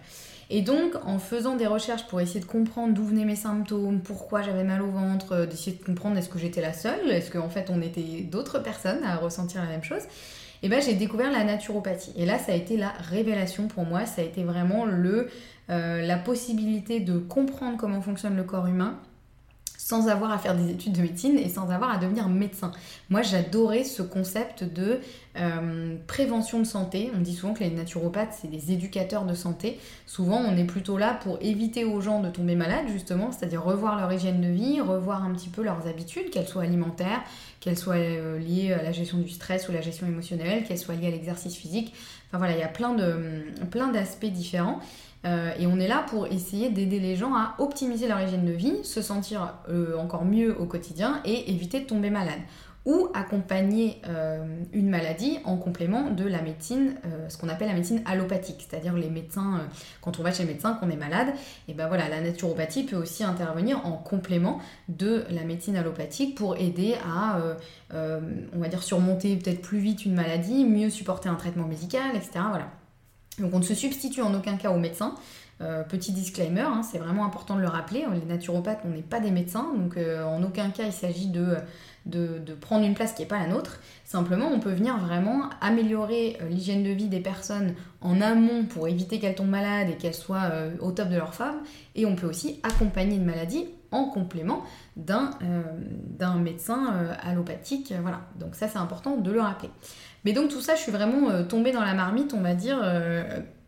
Et 0.49 0.61
donc, 0.61 0.95
en 1.05 1.19
faisant 1.19 1.55
des 1.55 1.67
recherches 1.67 2.07
pour 2.07 2.21
essayer 2.21 2.39
de 2.39 2.45
comprendre 2.45 2.93
d'où 2.93 3.03
venaient 3.03 3.25
mes 3.25 3.35
symptômes, 3.35 3.99
pourquoi 4.01 4.41
j'avais 4.41 4.63
mal 4.63 4.81
au 4.81 4.89
ventre, 4.89 5.33
euh, 5.33 5.45
d'essayer 5.45 5.75
de 5.75 5.83
comprendre 5.83 6.17
est-ce 6.17 6.29
que 6.29 6.39
j'étais 6.39 6.61
la 6.61 6.73
seule, 6.73 7.09
est-ce 7.09 7.31
qu'en 7.31 7.49
fait 7.49 7.69
on 7.69 7.81
était 7.81 8.21
d'autres 8.21 8.59
personnes 8.59 9.03
à 9.03 9.17
ressentir 9.17 9.61
la 9.61 9.67
même 9.67 9.83
chose, 9.83 10.03
et 10.03 10.67
eh 10.67 10.69
ben 10.69 10.81
j'ai 10.81 10.95
découvert 10.95 11.31
la 11.31 11.43
naturopathie. 11.43 12.13
Et 12.15 12.25
là, 12.25 12.39
ça 12.39 12.53
a 12.53 12.55
été 12.55 12.77
la 12.77 12.89
révélation 12.89 13.67
pour 13.67 13.85
moi, 13.85 14.05
ça 14.05 14.21
a 14.21 14.25
été 14.25 14.43
vraiment 14.43 14.85
le, 14.85 15.27
euh, 15.69 16.01
la 16.01 16.17
possibilité 16.17 16.99
de 16.99 17.19
comprendre 17.19 17.77
comment 17.77 18.01
fonctionne 18.01 18.35
le 18.35 18.43
corps 18.43 18.65
humain 18.65 18.97
sans 19.87 20.09
avoir 20.09 20.33
à 20.33 20.37
faire 20.37 20.53
des 20.53 20.69
études 20.69 20.91
de 20.91 21.01
médecine 21.01 21.37
et 21.37 21.47
sans 21.47 21.69
avoir 21.69 21.89
à 21.89 21.97
devenir 21.97 22.27
médecin. 22.27 22.73
Moi, 23.09 23.21
j'adorais 23.21 23.85
ce 23.85 24.01
concept 24.01 24.65
de 24.65 24.99
euh, 25.37 25.95
prévention 26.07 26.59
de 26.59 26.65
santé. 26.65 27.09
On 27.15 27.21
dit 27.21 27.33
souvent 27.33 27.53
que 27.53 27.61
les 27.61 27.69
naturopathes, 27.69 28.37
c'est 28.41 28.49
des 28.49 28.73
éducateurs 28.73 29.23
de 29.23 29.33
santé. 29.33 29.79
Souvent, 30.05 30.41
on 30.45 30.57
est 30.57 30.65
plutôt 30.65 30.97
là 30.97 31.13
pour 31.13 31.37
éviter 31.39 31.85
aux 31.85 32.01
gens 32.01 32.21
de 32.21 32.27
tomber 32.29 32.55
malades, 32.55 32.89
justement, 32.91 33.31
c'est-à-dire 33.31 33.63
revoir 33.63 33.97
leur 33.97 34.11
hygiène 34.11 34.41
de 34.41 34.49
vie, 34.49 34.81
revoir 34.81 35.23
un 35.23 35.33
petit 35.33 35.47
peu 35.47 35.63
leurs 35.63 35.87
habitudes, 35.87 36.31
qu'elles 36.31 36.49
soient 36.49 36.63
alimentaires, 36.63 37.23
qu'elles 37.61 37.77
soient 37.77 37.95
euh, 37.95 38.39
liées 38.39 38.73
à 38.73 38.83
la 38.83 38.91
gestion 38.91 39.19
du 39.19 39.29
stress 39.29 39.69
ou 39.69 39.71
la 39.71 39.79
gestion 39.79 40.05
émotionnelle, 40.05 40.65
qu'elles 40.65 40.79
soient 40.79 40.95
liées 40.95 41.07
à 41.07 41.11
l'exercice 41.11 41.55
physique. 41.55 41.93
Enfin 42.27 42.39
voilà, 42.39 42.55
il 42.55 42.59
y 42.59 42.63
a 42.63 42.67
plein 42.67 43.87
d'aspects 43.93 44.25
différents. 44.25 44.81
Euh, 45.25 45.51
et 45.59 45.67
on 45.67 45.79
est 45.79 45.87
là 45.87 46.05
pour 46.07 46.27
essayer 46.27 46.69
d'aider 46.69 46.99
les 46.99 47.15
gens 47.15 47.35
à 47.35 47.55
optimiser 47.59 48.07
leur 48.07 48.21
hygiène 48.21 48.45
de 48.45 48.51
vie, 48.51 48.83
se 48.83 49.01
sentir 49.01 49.55
euh, 49.69 49.97
encore 49.97 50.25
mieux 50.25 50.59
au 50.59 50.65
quotidien 50.65 51.21
et 51.25 51.51
éviter 51.51 51.79
de 51.79 51.85
tomber 51.85 52.09
malade. 52.09 52.39
Ou 52.85 53.09
accompagner 53.13 54.01
euh, 54.07 54.45
une 54.71 54.89
maladie 54.89 55.39
en 55.43 55.57
complément 55.57 56.09
de 56.09 56.23
la 56.23 56.41
médecine, 56.41 56.95
ce 57.27 57.37
qu'on 57.37 57.49
appelle 57.49 57.67
la 57.67 57.73
médecine 57.73 58.01
allopathique, 58.05 58.65
c'est-à-dire 58.69 58.93
les 58.93 59.09
médecins, 59.09 59.67
quand 59.99 60.21
on 60.21 60.23
va 60.23 60.31
chez 60.31 60.43
le 60.43 60.53
médecin, 60.53 60.75
qu'on 60.75 60.89
est 60.89 60.95
malade, 60.95 61.27
et 61.67 61.73
ben 61.73 61.89
voilà, 61.89 62.07
la 62.07 62.21
naturopathie 62.21 62.85
peut 62.85 62.95
aussi 62.95 63.25
intervenir 63.25 63.85
en 63.85 63.91
complément 63.91 64.59
de 64.87 65.25
la 65.31 65.43
médecine 65.43 65.75
allopathique 65.75 66.35
pour 66.35 66.55
aider 66.55 66.95
à, 67.05 67.41
on 67.93 68.59
va 68.59 68.69
dire, 68.69 68.81
surmonter 68.81 69.35
peut-être 69.35 69.61
plus 69.61 69.79
vite 69.79 70.05
une 70.05 70.15
maladie, 70.15 70.63
mieux 70.63 70.89
supporter 70.89 71.27
un 71.27 71.35
traitement 71.35 71.67
médical, 71.67 72.15
etc. 72.15 72.39
Donc 73.39 73.53
on 73.53 73.59
ne 73.59 73.63
se 73.63 73.75
substitue 73.75 74.21
en 74.21 74.33
aucun 74.33 74.57
cas 74.57 74.71
aux 74.71 74.79
médecins. 74.79 75.15
Euh, 75.59 75.83
petit 75.83 76.11
disclaimer, 76.11 76.61
hein, 76.61 76.83
c'est 76.83 76.99
vraiment 76.99 77.25
important 77.25 77.55
de 77.55 77.61
le 77.61 77.67
rappeler, 77.67 78.05
les 78.13 78.25
naturopathes, 78.27 78.81
on 78.85 78.89
n'est 78.89 79.01
pas 79.01 79.19
des 79.19 79.31
médecins, 79.31 79.73
donc 79.75 79.97
euh, 79.97 80.23
en 80.23 80.43
aucun 80.43 80.69
cas 80.69 80.83
il 80.83 80.91
s'agit 80.91 81.29
de, 81.29 81.57
prendre 82.61 82.85
une 82.85 82.93
place 82.93 83.13
qui 83.13 83.23
n'est 83.23 83.27
pas 83.27 83.39
la 83.39 83.47
nôtre. 83.47 83.79
Simplement, 84.05 84.51
on 84.53 84.59
peut 84.59 84.71
venir 84.71 84.99
vraiment 84.99 85.49
améliorer 85.59 86.37
euh, 86.41 86.47
l'hygiène 86.47 86.83
de 86.83 86.91
vie 86.91 87.07
des 87.07 87.21
personnes 87.21 87.73
en 88.01 88.21
amont 88.21 88.65
pour 88.65 88.87
éviter 88.87 89.19
qu'elles 89.19 89.33
tombent 89.33 89.49
malades 89.49 89.89
et 89.89 89.95
qu'elles 89.95 90.13
soient 90.13 90.51
au 90.79 90.91
top 90.91 91.09
de 91.09 91.15
leur 91.15 91.33
forme, 91.33 91.57
et 91.95 92.05
on 92.05 92.15
peut 92.15 92.27
aussi 92.27 92.59
accompagner 92.61 93.15
une 93.15 93.25
maladie 93.25 93.65
en 93.89 94.05
complément 94.05 94.61
d'un 94.95 95.31
médecin 96.35 97.15
allopathique. 97.23 97.93
voilà, 97.99 98.21
donc 98.39 98.53
ça 98.53 98.67
c'est 98.67 98.77
important 98.77 99.17
de 99.17 99.31
le 99.31 99.41
rappeler. 99.41 99.71
Mais 100.27 100.33
donc 100.33 100.49
tout 100.49 100.59
ça, 100.59 100.75
je 100.75 100.81
suis 100.81 100.91
vraiment 100.91 101.29
euh, 101.29 101.43
tombée 101.43 101.71
dans 101.71 101.85
la 101.85 101.93
marmite, 101.93 102.33
on 102.33 102.41
va 102.41 102.53
dire, 102.53 102.81
euh, 102.83 103.23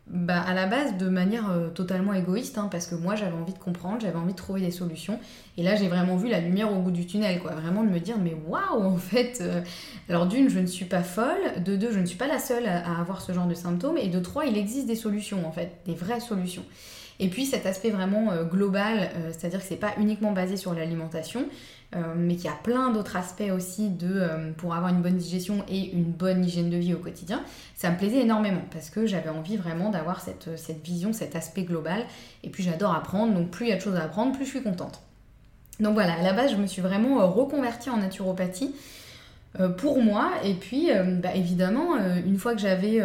bah, 0.08 0.42
à 0.42 0.54
la 0.54 0.66
base 0.66 0.98
de 0.98 1.08
manière 1.08 1.50
euh, 1.50 1.70
totalement 1.70 2.14
égoïste, 2.14 2.58
hein, 2.58 2.68
parce 2.70 2.86
que 2.86 2.96
moi 2.96 3.16
j'avais 3.16 3.32
envie 3.32 3.54
de 3.54 3.60
comprendre, 3.60 4.02
j'avais 4.02 4.18
envie 4.18 4.34
de 4.34 4.38
trouver 4.38 4.60
des 4.60 4.72
solutions. 4.72 5.22
Et 5.56 5.64
là 5.64 5.78
j'ai 5.78 5.88
vraiment 5.88 6.18
vu 6.18 6.28
la 6.28 6.42
lumière 6.42 6.70
au 6.70 6.82
bout 6.82 6.92
du 6.92 7.08
tunnel, 7.08 7.40
quoi. 7.40 7.52
Vraiment 7.52 7.82
de 7.86 7.88
me 7.88 8.00
dire, 8.02 8.18
mais 8.22 8.36
waouh, 8.46 8.84
en 8.84 8.98
fait, 8.98 9.42
alors 10.10 10.26
d'une, 10.26 10.50
je 10.50 10.60
ne 10.60 10.66
suis 10.66 10.84
pas 10.84 11.02
folle, 11.02 11.64
de 11.64 11.78
deux, 11.78 11.94
je 11.94 12.00
ne 12.02 12.06
suis 12.06 12.18
pas 12.18 12.28
la 12.28 12.40
seule 12.40 12.68
à, 12.68 13.00
avoir 13.00 13.22
ce 13.22 13.32
genre 13.32 13.48
de 13.48 13.54
symptômes, 13.54 13.98
et 13.98 14.10
de 14.10 14.20
trois, 14.20 14.46
il 14.46 14.58
existe 14.58 14.86
des 14.86 14.96
solutions, 14.96 15.48
en 15.48 15.54
fait, 15.54 15.78
des 15.86 15.94
vraies 15.94 16.20
solutions. 16.20 16.66
Et 17.22 17.30
puis 17.30 17.46
cet 17.46 17.66
aspect 17.66 17.90
vraiment 17.90 18.34
global, 18.50 19.10
c'est-à-dire 19.32 19.60
que 19.60 19.66
c'est 19.66 19.76
pas 19.76 19.94
uniquement 19.98 20.32
basé 20.34 20.58
sur 20.58 20.74
l'alimentation, 20.74 21.46
euh, 21.96 22.14
mais 22.16 22.36
qui 22.36 22.48
a 22.48 22.54
plein 22.64 22.92
d'autres 22.92 23.16
aspects 23.16 23.52
aussi 23.54 23.90
de, 23.90 24.08
euh, 24.12 24.52
pour 24.58 24.76
avoir 24.76 24.94
une 24.94 25.02
bonne 25.02 25.18
digestion 25.18 25.64
et 25.68 25.92
une 25.92 26.12
bonne 26.12 26.46
hygiène 26.46 26.70
de 26.70 26.78
vie 26.78 26.94
au 26.94 27.00
quotidien, 27.00 27.44
ça 27.76 27.90
me 27.90 27.98
plaisait 27.98 28.22
énormément 28.22 28.62
parce 28.72 28.90
que 28.90 29.06
j'avais 29.06 29.30
envie 29.30 29.58
vraiment 29.58 29.90
d'avoir 29.90 30.22
cette, 30.22 30.56
cette 30.58 30.84
vision, 30.84 31.14
cet 31.14 31.36
aspect 31.36 31.64
global. 31.64 32.06
Et 32.44 32.50
puis 32.50 32.64
j'adore 32.64 32.94
apprendre, 32.94 33.34
donc 33.34 33.50
plus 33.50 33.66
il 33.66 33.70
y 33.70 33.74
a 33.74 33.76
de 33.76 33.82
choses 33.82 33.96
à 33.96 34.04
apprendre, 34.04 34.34
plus 34.34 34.46
je 34.46 34.50
suis 34.52 34.62
contente. 34.64 35.02
Donc 35.80 35.94
voilà, 35.94 36.14
à 36.14 36.22
la 36.22 36.34
base, 36.34 36.52
je 36.52 36.58
me 36.58 36.68
suis 36.68 36.82
vraiment 36.82 37.22
euh, 37.22 37.26
reconvertie 37.26 37.90
en 37.90 37.98
naturopathie. 37.98 38.76
Pour 39.78 40.02
moi, 40.02 40.32
et 40.44 40.54
puis 40.54 40.90
bah, 41.22 41.34
évidemment, 41.34 41.98
une 42.26 42.38
fois 42.38 42.54
que 42.54 42.62
j'avais 42.62 43.02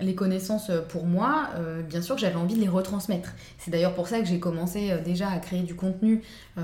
les 0.00 0.14
connaissances 0.14 0.70
pour 0.90 1.06
moi, 1.06 1.48
bien 1.88 2.02
sûr 2.02 2.18
j'avais 2.18 2.36
envie 2.36 2.54
de 2.54 2.60
les 2.60 2.68
retransmettre. 2.68 3.32
C'est 3.58 3.70
d'ailleurs 3.70 3.94
pour 3.94 4.06
ça 4.06 4.20
que 4.20 4.26
j'ai 4.26 4.38
commencé 4.38 4.92
déjà 5.02 5.30
à 5.30 5.38
créer 5.38 5.62
du 5.62 5.74
contenu 5.74 6.22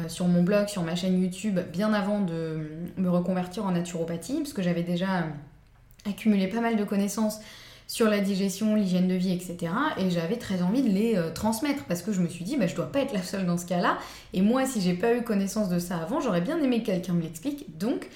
sur 0.09 0.29
mon 0.29 0.43
blog, 0.43 0.69
sur 0.69 0.83
ma 0.83 0.95
chaîne 0.95 1.21
YouTube, 1.23 1.59
bien 1.73 1.95
avant 1.95 2.21
de 2.21 2.69
me 2.99 3.09
reconvertir 3.09 3.65
en 3.65 3.73
naturopathie, 3.73 4.39
parce 4.39 4.53
que 4.53 4.63
j'avais 4.63 4.83
déjà 4.83 5.25
accumulé 6.07 6.47
pas 6.47 6.61
mal 6.61 6.77
de 6.77 6.85
connaissances 6.85 7.41
sur 7.87 8.09
la 8.09 8.21
digestion, 8.21 8.75
l'hygiène 8.75 9.09
de 9.09 9.15
vie, 9.15 9.33
etc. 9.33 9.73
Et 9.99 10.11
j'avais 10.11 10.37
très 10.37 10.63
envie 10.63 10.83
de 10.83 10.89
les 10.89 11.17
euh, 11.17 11.31
transmettre 11.31 11.85
parce 11.85 12.03
que 12.03 12.13
je 12.13 12.21
me 12.21 12.29
suis 12.29 12.45
dit, 12.45 12.57
bah, 12.57 12.67
je 12.67 12.75
dois 12.75 12.91
pas 12.91 13.01
être 13.01 13.13
la 13.13 13.23
seule 13.23 13.47
dans 13.47 13.59
ce 13.59 13.67
cas-là. 13.67 13.99
Et 14.33 14.41
moi, 14.41 14.65
si 14.67 14.81
j'ai 14.81 14.95
pas 14.95 15.15
eu 15.15 15.23
connaissance 15.23 15.69
de 15.69 15.79
ça 15.79 15.99
avant, 15.99 16.21
j'aurais 16.21 16.41
bien 16.41 16.61
aimé 16.63 16.81
que 16.81 16.87
quelqu'un 16.87 17.13
me 17.13 17.23
l'explique. 17.23 17.79
Donc, 17.79 18.09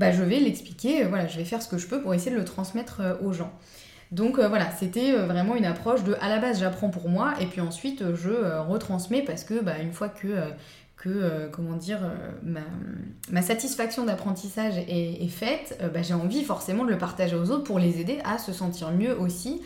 bah, 0.00 0.12
je 0.12 0.22
vais 0.22 0.40
l'expliquer, 0.40 1.04
euh, 1.04 1.08
voilà, 1.08 1.26
je 1.26 1.36
vais 1.36 1.44
faire 1.44 1.60
ce 1.60 1.68
que 1.68 1.76
je 1.76 1.86
peux 1.86 2.00
pour 2.00 2.14
essayer 2.14 2.30
de 2.30 2.36
le 2.36 2.44
transmettre 2.46 3.02
euh, 3.02 3.14
aux 3.22 3.34
gens. 3.34 3.52
Donc 4.10 4.40
voilà, 4.40 4.72
c'était 4.72 5.12
vraiment 5.12 5.54
une 5.54 5.64
approche 5.64 6.02
de 6.02 6.16
à 6.20 6.28
la 6.28 6.40
base 6.40 6.58
j'apprends 6.58 6.90
pour 6.90 7.08
moi 7.08 7.34
et 7.40 7.46
puis 7.46 7.60
ensuite 7.60 8.02
je 8.16 8.58
retransmets 8.58 9.22
parce 9.22 9.44
que 9.44 9.62
bah, 9.62 9.78
une 9.80 9.92
fois 9.92 10.08
que 10.08 10.26
que, 11.00 11.08
euh, 11.08 11.48
comment 11.50 11.76
dire, 11.76 12.00
euh, 12.02 12.60
ma, 13.30 13.42
satisfaction 13.42 14.04
d'apprentissage 14.04 14.74
est, 14.86 15.28
faite, 15.28 15.78
euh, 15.80 15.88
bah, 15.88 16.02
j'ai 16.02 16.12
envie 16.12 16.44
forcément 16.44 16.84
de 16.84 16.90
le 16.90 16.98
partager 16.98 17.36
aux 17.36 17.50
autres 17.50 17.64
pour 17.64 17.78
les 17.78 18.00
aider 18.00 18.18
à 18.24 18.36
se 18.38 18.52
sentir 18.52 18.92
mieux 18.92 19.18
aussi 19.18 19.62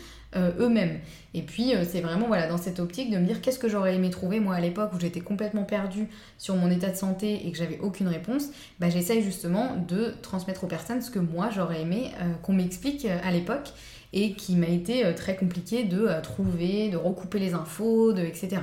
eux-mêmes. 0.59 0.99
Et 1.33 1.43
puis 1.43 1.71
c'est 1.89 2.01
vraiment 2.01 2.27
voilà 2.27 2.49
dans 2.49 2.57
cette 2.57 2.81
optique 2.81 3.09
de 3.09 3.17
me 3.17 3.25
dire 3.25 3.39
qu'est-ce 3.39 3.57
que 3.57 3.69
j'aurais 3.69 3.95
aimé 3.95 4.09
trouver 4.09 4.41
moi 4.41 4.55
à 4.55 4.59
l'époque 4.59 4.91
où 4.93 4.99
j'étais 4.99 5.21
complètement 5.21 5.63
perdue 5.63 6.09
sur 6.37 6.57
mon 6.57 6.69
état 6.69 6.89
de 6.89 6.97
santé 6.97 7.47
et 7.47 7.51
que 7.53 7.57
j'avais 7.57 7.79
aucune 7.79 8.09
réponse, 8.09 8.49
bah, 8.81 8.89
j'essaye 8.89 9.23
justement 9.23 9.77
de 9.87 10.13
transmettre 10.21 10.65
aux 10.65 10.67
personnes 10.67 11.01
ce 11.01 11.09
que 11.09 11.19
moi 11.19 11.51
j'aurais 11.55 11.83
aimé 11.83 12.11
qu'on 12.41 12.51
m'explique 12.51 13.07
à 13.23 13.31
l'époque 13.31 13.69
et 14.11 14.33
qui 14.33 14.57
m'a 14.57 14.67
été 14.67 15.05
très 15.15 15.37
compliqué 15.37 15.85
de 15.85 16.09
trouver, 16.21 16.89
de 16.89 16.97
recouper 16.97 17.39
les 17.39 17.53
infos, 17.53 18.11
de, 18.11 18.23
etc. 18.23 18.57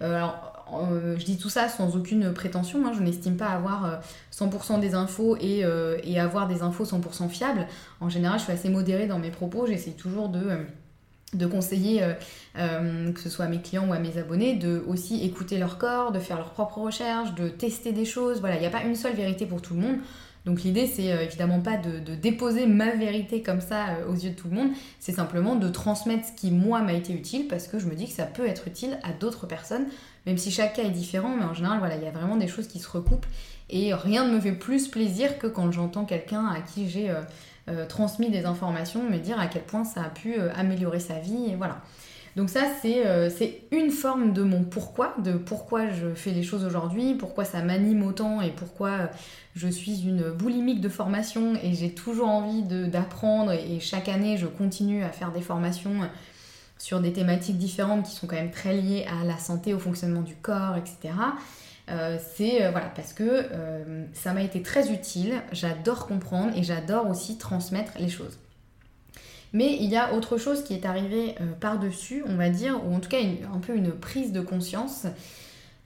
alors 0.00 0.51
euh, 0.74 1.16
je 1.18 1.24
dis 1.24 1.36
tout 1.36 1.48
ça 1.48 1.68
sans 1.68 1.96
aucune 1.96 2.32
prétention, 2.32 2.86
hein. 2.86 2.92
je 2.96 3.02
n'estime 3.02 3.36
pas 3.36 3.48
avoir 3.48 4.00
100% 4.32 4.76
euh, 4.76 4.78
des 4.78 4.94
infos 4.94 5.36
euh, 5.42 5.98
et, 6.02 6.18
avoir 6.18 6.48
des 6.48 6.62
infos 6.62 6.84
100% 6.84 7.28
fiables. 7.28 7.66
En 8.00 8.08
général, 8.08 8.38
je 8.38 8.44
suis 8.44 8.52
assez 8.52 8.68
modérée 8.68 9.06
dans 9.06 9.18
mes 9.18 9.30
propos, 9.30 9.66
j'essaie 9.66 9.92
toujours 9.92 10.28
de, 10.28 11.46
conseiller, 11.46 12.02
que 12.54 13.20
ce 13.20 13.28
soit 13.28 13.46
à 13.46 13.48
mes 13.48 13.60
clients 13.60 13.88
ou 13.88 13.92
à 13.92 13.98
mes 13.98 14.18
abonnés, 14.18 14.54
de 14.54 14.82
aussi 14.86 15.24
écouter 15.24 15.58
leur 15.58 15.78
corps, 15.78 16.12
de 16.12 16.18
faire 16.18 16.36
leurs 16.36 16.50
propres 16.50 16.78
recherches, 16.78 17.34
de 17.34 17.48
tester 17.48 17.92
des 17.92 18.04
choses. 18.04 18.40
Voilà, 18.40 18.56
il 18.56 18.60
n'y 18.60 18.66
a 18.66 18.70
pas 18.70 18.82
une 18.82 18.96
seule 18.96 19.14
vérité 19.14 19.46
pour 19.46 19.62
tout 19.62 19.74
le 19.74 19.80
monde. 19.80 19.96
Donc 20.44 20.62
l'idée, 20.62 20.88
c'est 20.88 21.04
évidemment 21.04 21.60
pas 21.60 21.76
de, 21.76 22.14
déposer 22.16 22.66
ma 22.66 22.90
vérité 22.90 23.42
comme 23.42 23.60
ça 23.60 23.98
aux 24.08 24.14
yeux 24.14 24.30
de 24.30 24.34
tout 24.34 24.48
le 24.48 24.56
monde, 24.56 24.70
c'est 24.98 25.12
simplement 25.12 25.54
de 25.54 25.68
transmettre 25.68 26.26
ce 26.26 26.32
qui, 26.32 26.50
moi, 26.50 26.82
m'a 26.82 26.94
été 26.94 27.12
utile, 27.12 27.46
parce 27.46 27.68
que 27.68 27.78
je 27.78 27.86
me 27.86 27.94
dis 27.94 28.06
que 28.06 28.12
ça 28.12 28.26
peut 28.26 28.46
être 28.46 28.66
utile 28.66 28.98
à 29.04 29.12
d'autres 29.12 29.46
personnes 29.46 29.86
même 30.26 30.38
si 30.38 30.50
chaque 30.50 30.74
cas 30.74 30.82
est 30.82 30.90
différent, 30.90 31.34
mais 31.36 31.44
en 31.44 31.54
général, 31.54 31.78
voilà, 31.78 31.96
il 31.96 32.02
y 32.02 32.06
a 32.06 32.10
vraiment 32.10 32.36
des 32.36 32.48
choses 32.48 32.68
qui 32.68 32.78
se 32.78 32.88
recoupent. 32.88 33.26
Et 33.70 33.94
rien 33.94 34.26
ne 34.26 34.34
me 34.34 34.40
fait 34.40 34.52
plus 34.52 34.88
plaisir 34.88 35.38
que 35.38 35.46
quand 35.46 35.72
j'entends 35.72 36.04
quelqu'un 36.04 36.46
à 36.46 36.60
qui 36.60 36.88
j'ai 36.88 37.10
euh, 37.10 37.20
euh, 37.68 37.86
transmis 37.86 38.30
des 38.30 38.44
informations 38.44 39.02
me 39.02 39.18
dire 39.18 39.40
à 39.40 39.46
quel 39.46 39.62
point 39.62 39.84
ça 39.84 40.02
a 40.02 40.10
pu 40.10 40.38
euh, 40.38 40.50
améliorer 40.54 41.00
sa 41.00 41.14
vie. 41.14 41.46
Et 41.50 41.56
voilà. 41.56 41.80
Donc 42.36 42.48
ça, 42.48 42.62
c'est 42.80 43.60
une 43.72 43.90
forme 43.90 44.32
de 44.32 44.42
mon 44.42 44.64
pourquoi, 44.64 45.14
de 45.22 45.34
pourquoi 45.34 45.90
je 45.90 46.14
fais 46.14 46.30
les 46.30 46.42
choses 46.42 46.64
aujourd'hui, 46.64 47.12
pourquoi 47.12 47.44
ça 47.44 47.60
m'anime 47.60 48.02
autant 48.02 48.40
et 48.40 48.48
pourquoi 48.48 49.10
je 49.54 49.68
suis 49.68 50.06
une 50.06 50.30
boulimique 50.30 50.80
de 50.80 50.88
formation 50.88 51.52
et 51.62 51.74
j'ai 51.74 51.90
toujours 51.90 52.28
envie 52.28 52.62
d'apprendre 52.62 53.52
et 53.52 53.80
chaque 53.80 54.08
année, 54.08 54.38
je 54.38 54.46
continue 54.46 55.04
à 55.04 55.10
faire 55.10 55.30
des 55.30 55.42
formations 55.42 56.08
sur 56.82 56.98
des 56.98 57.12
thématiques 57.12 57.58
différentes 57.58 58.06
qui 58.06 58.10
sont 58.10 58.26
quand 58.26 58.34
même 58.34 58.50
très 58.50 58.74
liées 58.74 59.06
à 59.06 59.24
la 59.24 59.38
santé, 59.38 59.72
au 59.72 59.78
fonctionnement 59.78 60.22
du 60.22 60.34
corps, 60.34 60.74
etc. 60.76 61.14
Euh, 61.88 62.18
c'est 62.34 62.64
euh, 62.64 62.72
voilà 62.72 62.88
parce 62.88 63.12
que 63.12 63.22
euh, 63.22 64.04
ça 64.14 64.32
m'a 64.32 64.42
été 64.42 64.62
très 64.62 64.90
utile, 64.90 65.34
j'adore 65.52 66.08
comprendre 66.08 66.50
et 66.56 66.64
j'adore 66.64 67.08
aussi 67.08 67.38
transmettre 67.38 67.92
les 68.00 68.08
choses. 68.08 68.36
Mais 69.52 69.76
il 69.78 69.90
y 69.90 69.96
a 69.96 70.12
autre 70.12 70.38
chose 70.38 70.64
qui 70.64 70.74
est 70.74 70.84
arrivé 70.84 71.36
par-dessus, 71.60 72.24
on 72.26 72.34
va 72.34 72.48
dire, 72.48 72.84
ou 72.84 72.96
en 72.96 72.98
tout 72.98 73.10
cas 73.10 73.18
un 73.54 73.58
peu 73.60 73.76
une 73.76 73.92
prise 73.92 74.32
de 74.32 74.40
conscience 74.40 75.06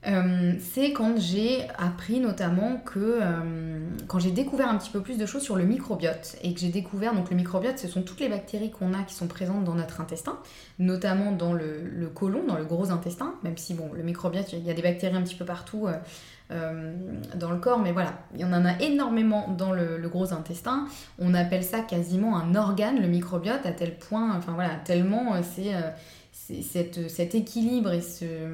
euh, 0.07 0.53
c'est 0.59 0.93
quand 0.93 1.19
j'ai 1.19 1.67
appris 1.77 2.19
notamment 2.19 2.77
que 2.77 3.19
euh, 3.21 3.79
quand 4.07 4.19
j'ai 4.19 4.31
découvert 4.31 4.69
un 4.69 4.77
petit 4.77 4.89
peu 4.89 5.01
plus 5.01 5.17
de 5.17 5.25
choses 5.25 5.41
sur 5.41 5.57
le 5.57 5.65
microbiote 5.65 6.37
et 6.43 6.53
que 6.53 6.59
j'ai 6.61 6.69
découvert 6.69 7.13
donc 7.13 7.29
le 7.29 7.35
microbiote 7.35 7.77
ce 7.77 7.89
sont 7.89 8.03
toutes 8.03 8.21
les 8.21 8.29
bactéries 8.29 8.71
qu'on 8.71 8.93
a 8.93 9.03
qui 9.03 9.13
sont 9.13 9.27
présentes 9.27 9.65
dans 9.65 9.75
notre 9.75 9.99
intestin 9.99 10.39
notamment 10.79 11.33
dans 11.33 11.51
le, 11.51 11.81
le 11.83 12.07
côlon 12.07 12.45
dans 12.47 12.57
le 12.57 12.63
gros 12.63 12.91
intestin 12.91 13.35
même 13.43 13.57
si 13.57 13.73
bon 13.73 13.91
le 13.93 14.03
microbiote 14.03 14.53
il 14.53 14.63
y 14.63 14.69
a 14.69 14.73
des 14.73 14.81
bactéries 14.81 15.15
un 15.15 15.23
petit 15.23 15.35
peu 15.35 15.45
partout 15.45 15.87
euh, 16.51 16.93
dans 17.35 17.51
le 17.51 17.57
corps 17.57 17.79
mais 17.79 17.91
voilà 17.91 18.13
il 18.33 18.39
y 18.39 18.45
en 18.45 18.53
a 18.53 18.79
énormément 18.79 19.49
dans 19.57 19.73
le, 19.73 19.97
le, 19.97 20.07
gros 20.07 20.31
intestin. 20.31 20.87
On 21.19 21.33
appelle 21.33 21.65
ça 21.65 21.81
quasiment 21.81 22.37
un 22.37 22.55
organe 22.55 23.01
le 23.01 23.07
microbiote 23.07 23.65
à 23.65 23.71
tel 23.71 23.97
point 23.97 24.33
enfin 24.37 24.53
voilà 24.53 24.75
tellement 24.85 25.33
c'est 25.43 25.73
cet 26.61 27.35
équilibre 27.35 27.91
et 27.91 28.01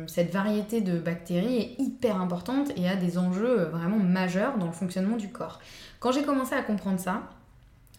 cette 0.08 0.32
variété 0.32 0.82
de 0.82 0.98
bactéries 0.98 1.58
est 1.58 1.76
hyper 1.80 2.20
importante 2.20 2.72
et 2.76 2.88
a 2.88 2.96
des 2.96 3.18
enjeux 3.18 3.66
vraiment 3.66 4.00
majeurs 4.00 4.58
dans 4.58 4.66
le 4.68 4.72
fonctionnement 4.72 5.18
du 5.18 5.30
corps. 5.30 5.60
Quand 6.00 6.12
j'ai 6.12 6.24
commencé 6.24 6.56
à 6.56 6.62
comprendre 6.62 7.00
ça, 7.00 7.24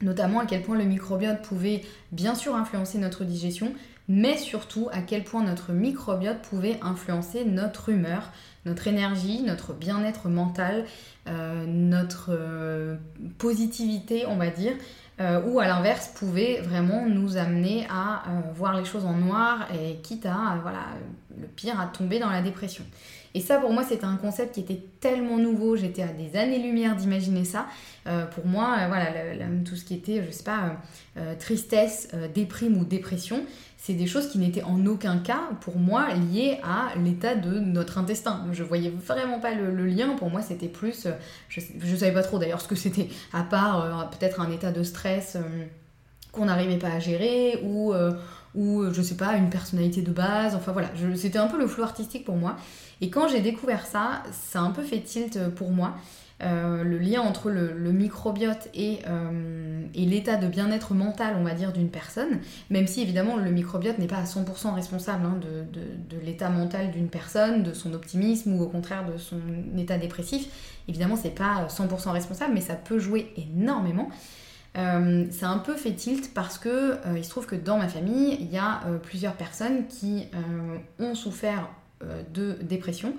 notamment 0.02 0.40
à 0.40 0.46
quel 0.46 0.62
point 0.62 0.76
le 0.76 0.84
microbiote 0.84 1.42
pouvait 1.42 1.82
bien 2.12 2.34
sûr 2.34 2.54
influencer 2.54 2.98
notre 2.98 3.24
digestion, 3.24 3.72
mais 4.08 4.36
surtout 4.36 4.88
à 4.92 5.00
quel 5.00 5.24
point 5.24 5.42
notre 5.42 5.72
microbiote 5.72 6.42
pouvait 6.42 6.78
influencer 6.82 7.44
notre 7.44 7.88
humeur, 7.88 8.32
notre 8.66 8.86
énergie, 8.86 9.42
notre 9.42 9.72
bien-être 9.72 10.28
mental, 10.28 10.84
euh, 11.26 11.64
notre 11.66 12.30
euh, 12.30 12.96
positivité, 13.38 14.26
on 14.26 14.36
va 14.36 14.50
dire, 14.50 14.72
euh, 15.20 15.40
ou 15.46 15.60
à 15.60 15.68
l'inverse 15.68 16.08
pouvait 16.08 16.60
vraiment 16.60 17.06
nous 17.06 17.36
amener 17.36 17.86
à 17.88 18.22
euh, 18.28 18.40
voir 18.52 18.76
les 18.76 18.84
choses 18.84 19.04
en 19.04 19.12
noir 19.12 19.68
et 19.72 19.96
quitte 20.02 20.26
à, 20.26 20.58
voilà, 20.60 20.86
le 21.40 21.46
pire, 21.46 21.78
à 21.80 21.86
tomber 21.86 22.18
dans 22.18 22.30
la 22.30 22.42
dépression. 22.42 22.84
Et 23.34 23.40
ça, 23.40 23.58
pour 23.58 23.72
moi, 23.72 23.82
c'était 23.82 24.04
un 24.04 24.16
concept 24.16 24.54
qui 24.54 24.60
était 24.60 24.80
tellement 25.00 25.38
nouveau, 25.38 25.76
j'étais 25.76 26.02
à 26.02 26.08
des 26.08 26.38
années-lumière 26.38 26.94
d'imaginer 26.94 27.44
ça. 27.44 27.66
Euh, 28.06 28.26
pour 28.26 28.46
moi, 28.46 28.86
voilà, 28.86 29.06
tout 29.64 29.74
ce 29.74 29.84
qui 29.84 29.94
était, 29.94 30.22
je 30.24 30.30
sais 30.30 30.44
pas, 30.44 30.76
tristesse, 31.38 32.08
déprime 32.32 32.76
ou 32.78 32.84
dépression, 32.84 33.44
c'est 33.84 33.92
des 33.92 34.06
choses 34.06 34.30
qui 34.30 34.38
n'étaient 34.38 34.62
en 34.62 34.86
aucun 34.86 35.18
cas, 35.18 35.42
pour 35.60 35.76
moi, 35.76 36.08
liées 36.14 36.58
à 36.62 36.98
l'état 36.98 37.34
de 37.34 37.58
notre 37.60 37.98
intestin. 37.98 38.46
Je 38.50 38.62
voyais 38.62 38.88
vraiment 38.88 39.40
pas 39.40 39.52
le, 39.52 39.84
lien. 39.84 40.16
Pour 40.16 40.30
moi, 40.30 40.40
c'était 40.40 40.68
plus. 40.68 41.04
Euh, 41.04 41.10
je, 41.50 41.60
ne 41.60 41.96
savais 41.96 42.14
pas 42.14 42.22
trop 42.22 42.38
d'ailleurs 42.38 42.62
ce 42.62 42.68
que 42.68 42.76
c'était, 42.76 43.10
à 43.34 43.42
part 43.42 43.84
euh, 43.84 44.04
peut-être 44.06 44.40
un 44.40 44.50
état 44.50 44.72
de 44.72 44.82
stress 44.82 45.36
euh, 45.36 45.66
qu'on 46.32 46.46
n'arrivait 46.46 46.78
pas 46.78 46.92
à 46.92 46.98
gérer 46.98 47.60
ou. 47.62 47.92
ou 48.54 48.90
je 48.90 49.02
sais 49.02 49.16
pas, 49.16 49.34
une 49.34 49.50
personnalité 49.50 50.00
de 50.00 50.12
base, 50.12 50.54
enfin 50.54 50.72
voilà, 50.72 50.88
c'était 51.16 51.38
un 51.38 51.48
peu 51.48 51.58
le 51.58 51.66
flou 51.66 51.82
artistique 51.82 52.24
pour 52.24 52.36
moi. 52.36 52.56
Et 53.00 53.10
quand 53.10 53.28
j'ai 53.28 53.40
découvert 53.40 53.86
ça, 53.86 54.22
ça 54.32 54.60
a 54.60 54.62
un 54.62 54.70
peu 54.70 54.82
fait 54.82 55.00
tilt 55.00 55.38
pour 55.56 55.70
moi. 55.70 55.94
Euh, 56.42 56.82
le 56.82 56.98
lien 56.98 57.20
entre 57.20 57.48
le, 57.48 57.92
microbiote 57.92 58.68
euh, 58.76 59.82
et, 59.94 60.04
l'état 60.04 60.36
de 60.36 60.48
bien-être 60.48 60.92
mental, 60.92 61.36
on 61.38 61.44
va 61.44 61.54
dire, 61.54 61.72
d'une 61.72 61.90
personne, 61.90 62.40
même 62.70 62.88
si 62.88 63.02
évidemment 63.02 63.36
le 63.36 63.50
microbiote 63.50 63.98
n'est 63.98 64.08
pas 64.08 64.16
à 64.16 64.24
100% 64.24 64.74
responsable 64.74 65.24
hein, 65.26 65.38
de, 65.40 66.18
l'état 66.24 66.50
mental 66.50 66.90
d'une 66.90 67.08
personne, 67.08 67.62
de 67.62 67.72
son 67.72 67.94
optimisme 67.94 68.54
ou 68.54 68.62
au 68.62 68.68
contraire 68.68 69.06
de 69.06 69.16
son 69.16 69.38
état 69.78 69.96
dépressif. 69.96 70.48
Évidemment, 70.88 71.16
c'est 71.16 71.34
pas 71.34 71.68
100% 71.68 72.10
responsable, 72.10 72.52
mais 72.52 72.60
ça 72.60 72.74
peut 72.74 72.98
jouer 72.98 73.32
énormément. 73.36 74.08
Euh, 74.76 75.26
c'est 75.30 75.46
un 75.46 75.58
peu 75.58 75.76
fait 75.76 75.92
tilt 75.92 76.34
parce 76.34 76.58
que 76.58 76.96
il 77.16 77.24
se 77.24 77.30
trouve 77.30 77.46
que 77.46 77.54
dans 77.54 77.78
ma 77.78 77.86
famille, 77.88 78.36
il 78.40 78.50
y 78.50 78.58
a 78.58 78.80
plusieurs 79.04 79.34
personnes 79.34 79.86
qui 79.86 80.26
ont 80.98 81.14
souffert 81.14 81.68
de 82.32 82.58
dépression 82.62 83.14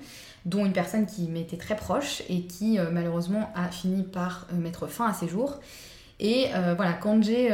dont 0.46 0.65
une 0.65 0.74
personne 0.74 1.06
qui 1.06 1.27
m'était 1.27 1.58
très 1.58 1.75
proche 1.75 2.22
et 2.30 2.42
qui 2.42 2.77
euh, 2.77 2.89
malheureusement 2.92 3.51
a 3.56 3.68
fini 3.70 4.04
par 4.04 4.48
euh, 4.54 4.58
mettre 4.58 4.88
fin 4.88 5.08
à 5.08 5.13
ses 5.13 5.27
jours. 5.27 5.60
Et 6.20 6.46
euh, 6.54 6.75
voilà, 6.75 6.94
quand 6.94 7.22
j'ai 7.22 7.51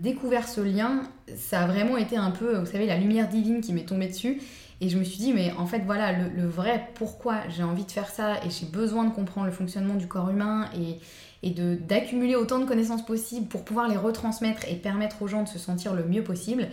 découvert 0.00 0.48
ce 0.48 0.60
lien, 0.60 1.02
ça 1.36 1.60
a 1.60 1.66
vraiment 1.68 1.96
été 1.96 2.16
un 2.16 2.32
peu, 2.32 2.58
vous 2.58 2.66
savez, 2.66 2.86
la 2.86 2.96
lumière 2.96 3.28
divine 3.28 3.60
qui 3.60 3.72
m'est 3.72 3.84
tombée 3.84 4.08
dessus. 4.08 4.40
Et 4.80 4.88
je 4.88 4.98
me 4.98 5.04
suis 5.04 5.18
dit, 5.18 5.32
mais 5.32 5.52
en 5.52 5.66
fait, 5.66 5.82
voilà, 5.84 6.10
le, 6.10 6.44
vrai 6.44 6.88
pourquoi 6.94 7.36
j'ai 7.50 7.62
envie 7.62 7.84
de 7.84 7.90
faire 7.92 8.08
ça 8.08 8.38
et 8.44 8.50
j'ai 8.50 8.66
besoin 8.66 9.04
de 9.04 9.10
comprendre 9.14 9.46
le 9.46 9.52
fonctionnement 9.52 9.94
du 9.94 10.08
corps 10.08 10.28
humain 10.28 10.68
et, 10.74 10.98
et 11.46 11.50
d'accumuler 11.52 12.34
autant 12.34 12.58
de 12.58 12.64
connaissances 12.64 13.04
possibles 13.04 13.46
pour 13.46 13.64
pouvoir 13.64 13.86
les 13.86 13.96
retransmettre 13.96 14.66
et 14.68 14.74
permettre 14.74 15.22
aux 15.22 15.28
gens 15.28 15.44
de 15.44 15.48
se 15.48 15.60
sentir 15.60 15.94
le 15.94 16.02
mieux 16.02 16.24
possible, 16.24 16.66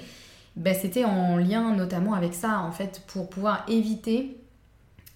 ben, 0.58 0.74
c'était 0.74 1.06
en 1.06 1.38
lien 1.38 1.76
notamment 1.76 2.14
avec 2.14 2.34
ça, 2.34 2.60
en 2.60 2.72
fait, 2.72 3.04
pour 3.08 3.30
pouvoir 3.30 3.64
éviter 3.68 4.38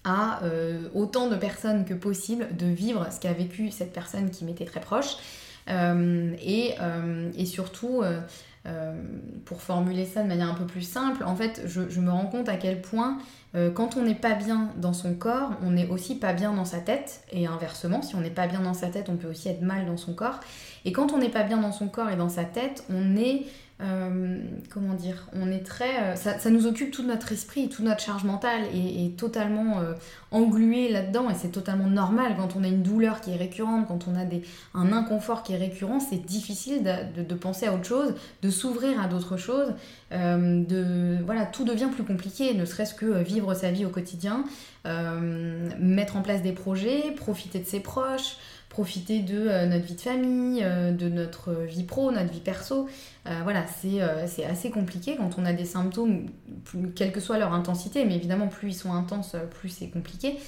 à 0.04 0.42
euh, 0.44 0.88
autant 0.94 1.28
de 1.28 1.36
personnes 1.36 1.84
que 1.84 1.94
possible 1.94 2.56
de 2.56 2.66
vivre 2.66 3.06
ce 3.12 3.20
qu'a 3.20 3.32
vécu 3.32 3.70
cette 3.70 3.92
personne 3.92 4.30
qui 4.30 4.44
m'était 4.44 4.64
très 4.64 4.80
proche. 4.80 5.16
et, 5.68 6.74
et, 7.36 7.46
surtout, 7.46 8.02
pour 9.44 9.60
formuler 9.60 10.06
ça 10.06 10.22
de 10.22 10.28
manière 10.28 10.50
un 10.50 10.54
peu 10.54 10.66
plus 10.66 10.82
simple, 10.82 11.22
en 11.24 11.36
fait, 11.36 11.62
je 11.66 12.00
me 12.00 12.10
rends 12.10 12.26
compte 12.26 12.48
à 12.48 12.56
quel 12.56 12.80
point 12.80 13.18
quand 13.74 13.96
on 13.96 14.02
n'est 14.02 14.16
pas 14.16 14.34
bien 14.34 14.70
dans 14.76 14.92
son 14.92 15.14
corps, 15.14 15.52
on 15.62 15.70
n'est 15.70 15.86
aussi 15.86 16.16
pas 16.16 16.32
bien 16.32 16.52
dans 16.52 16.64
sa 16.64 16.78
tête, 16.78 17.22
et 17.30 17.46
inversement, 17.46 18.02
si 18.02 18.16
on 18.16 18.20
n'est 18.20 18.30
pas 18.30 18.46
bien 18.48 18.60
dans 18.60 18.74
sa 18.74 18.88
tête, 18.88 19.08
on 19.08 19.16
peut 19.16 19.28
aussi 19.28 19.48
être 19.48 19.62
mal 19.62 19.86
dans 19.86 19.96
son 19.96 20.14
corps. 20.14 20.40
Et 20.84 20.92
quand 20.92 21.12
on 21.12 21.18
n'est 21.18 21.28
pas 21.28 21.42
bien 21.44 21.58
dans 21.58 21.72
son 21.72 21.88
corps 21.88 22.10
et 22.10 22.16
dans 22.16 22.28
sa 22.28 22.44
tête, 22.44 22.84
on 22.90 23.16
est 23.16 23.42
euh, 23.82 24.38
comment 24.70 24.94
dire, 24.94 25.26
on 25.32 25.50
est 25.50 25.64
très, 25.64 26.12
euh, 26.12 26.16
ça, 26.16 26.50
nous 26.50 26.66
occupe 26.66 26.92
tout 26.92 27.02
notre 27.02 27.32
esprit, 27.32 27.68
toute 27.68 27.84
notre 27.84 28.00
charge 28.00 28.22
mentale 28.22 28.62
est, 28.72 29.16
totalement 29.16 29.80
euh, 29.80 29.94
englué 30.30 30.88
là-dedans 30.88 31.28
et 31.30 31.34
c'est 31.34 31.50
totalement 31.50 31.88
normal. 31.88 32.34
Quand 32.36 32.54
on 32.56 32.62
a 32.62 32.68
une 32.68 32.82
douleur 32.82 33.20
qui 33.20 33.32
est 33.32 33.36
récurrente, 33.36 33.88
quand 33.88 34.06
on 34.06 34.14
a 34.14 34.24
un 34.74 34.92
inconfort 34.92 35.42
qui 35.42 35.54
est 35.54 35.58
récurrent, 35.58 35.98
c'est 35.98 36.24
difficile 36.24 36.84
de, 36.84 37.34
penser 37.34 37.66
à 37.66 37.74
autre 37.74 37.84
chose, 37.84 38.14
de 38.42 38.50
s'ouvrir 38.50 39.00
à 39.00 39.08
d'autres 39.08 39.36
choses, 39.36 39.74
voilà, 40.10 41.46
tout 41.46 41.64
devient 41.64 41.88
plus 41.92 42.04
compliqué, 42.04 42.54
ne 42.54 42.64
serait-ce 42.64 42.94
que 42.94 43.22
vivre 43.22 43.54
sa 43.54 43.70
vie 43.70 43.84
au 43.84 43.90
quotidien, 43.90 44.44
mettre 45.78 46.16
en 46.16 46.22
place 46.22 46.42
des 46.42 46.52
projets, 46.52 47.12
profiter 47.16 47.58
de 47.58 47.66
ses 47.66 47.80
proches, 47.80 48.36
profiter 48.72 49.18
de 49.18 49.48
euh, 49.48 49.66
notre 49.66 49.84
vie 49.84 49.96
de 49.96 50.00
famille, 50.00 50.62
euh, 50.64 50.92
de 50.92 51.10
notre 51.10 51.52
vie 51.52 51.84
pro, 51.84 52.10
notre 52.10 52.32
vie 52.32 52.40
perso. 52.40 52.88
Euh, 53.28 53.40
voilà, 53.42 53.66
c'est 53.66 54.44
assez 54.46 54.70
compliqué 54.70 55.16
quand 55.16 55.38
on 55.38 55.44
a 55.44 55.52
des 55.52 55.66
symptômes, 55.66 56.30
quelle 56.96 57.12
que 57.12 57.20
soit 57.20 57.36
leur 57.36 57.52
intensité, 57.52 58.06
mais 58.06 58.16
évidemment 58.16 58.48
plus 58.48 58.70
ils 58.70 58.74
sont 58.74 58.94
intenses, 58.94 59.36
plus 59.60 59.68
c'est 59.68 59.88
compliqué. 59.88 60.38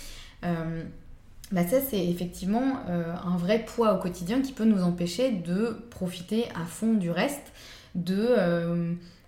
Bah 1.53 1.67
ça 1.67 1.81
c'est 1.81 2.05
effectivement 2.05 2.81
un 2.89 3.37
vrai 3.37 3.65
poids 3.65 3.95
au 3.95 3.99
quotidien 3.99 4.41
qui 4.41 4.53
peut 4.53 4.65
nous 4.65 4.83
empêcher 4.83 5.31
de 5.31 5.87
profiter 5.91 6.47
à 6.61 6.65
fond 6.67 6.95
du 6.95 7.11
reste, 7.11 7.53
de... 7.95 8.35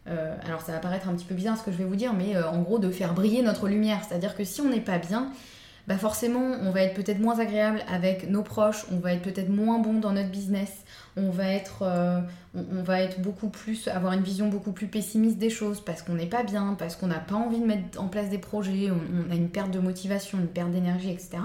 alors 0.06 0.60
ça 0.62 0.72
va 0.72 0.78
paraître 0.78 1.08
un 1.08 1.14
petit 1.14 1.24
peu 1.24 1.34
bizarre 1.34 1.56
ce 1.56 1.62
que 1.62 1.70
je 1.70 1.76
vais 1.76 1.84
vous 1.84 1.96
dire, 1.96 2.12
mais 2.14 2.36
en 2.42 2.62
gros 2.62 2.78
de 2.78 2.90
faire 2.90 3.14
briller 3.14 3.42
notre 3.42 3.68
lumière. 3.68 4.00
C'est-à-dire 4.06 4.34
que 4.36 4.44
si 4.44 4.60
on 4.60 4.68
n'est 4.68 4.80
pas 4.80 4.98
bien, 4.98 5.30
bah 5.86 5.96
forcément, 5.96 6.56
on 6.62 6.70
va 6.70 6.82
être 6.82 6.94
peut-être 6.94 7.20
moins 7.20 7.38
agréable 7.38 7.80
avec 7.88 8.28
nos 8.28 8.42
proches, 8.42 8.86
on 8.90 8.96
va 8.96 9.12
être 9.12 9.22
peut-être 9.22 9.48
moins 9.48 9.78
bon 9.78 10.00
dans 10.00 10.12
notre 10.12 10.30
business, 10.30 10.84
on 11.16 11.30
va 11.30 11.48
être, 11.48 11.82
euh, 11.82 12.20
on, 12.54 12.82
va 12.82 13.00
être 13.00 13.20
beaucoup 13.20 13.48
plus, 13.48 13.86
avoir 13.86 14.12
une 14.12 14.22
vision 14.22 14.48
beaucoup 14.48 14.72
plus 14.72 14.88
pessimiste 14.88 15.38
des 15.38 15.48
choses 15.48 15.80
parce 15.80 16.02
qu'on 16.02 16.14
n'est 16.14 16.26
pas 16.26 16.42
bien, 16.42 16.74
parce 16.76 16.96
qu'on 16.96 17.06
n'a 17.06 17.20
pas 17.20 17.36
envie 17.36 17.60
de 17.60 17.66
mettre 17.66 18.00
en 18.00 18.08
place 18.08 18.28
des 18.30 18.38
projets, 18.38 18.90
on, 18.90 19.30
a 19.30 19.36
une 19.36 19.48
perte 19.48 19.70
de 19.70 19.78
motivation, 19.78 20.38
une 20.38 20.48
perte 20.48 20.72
d'énergie, 20.72 21.10
etc. 21.10 21.38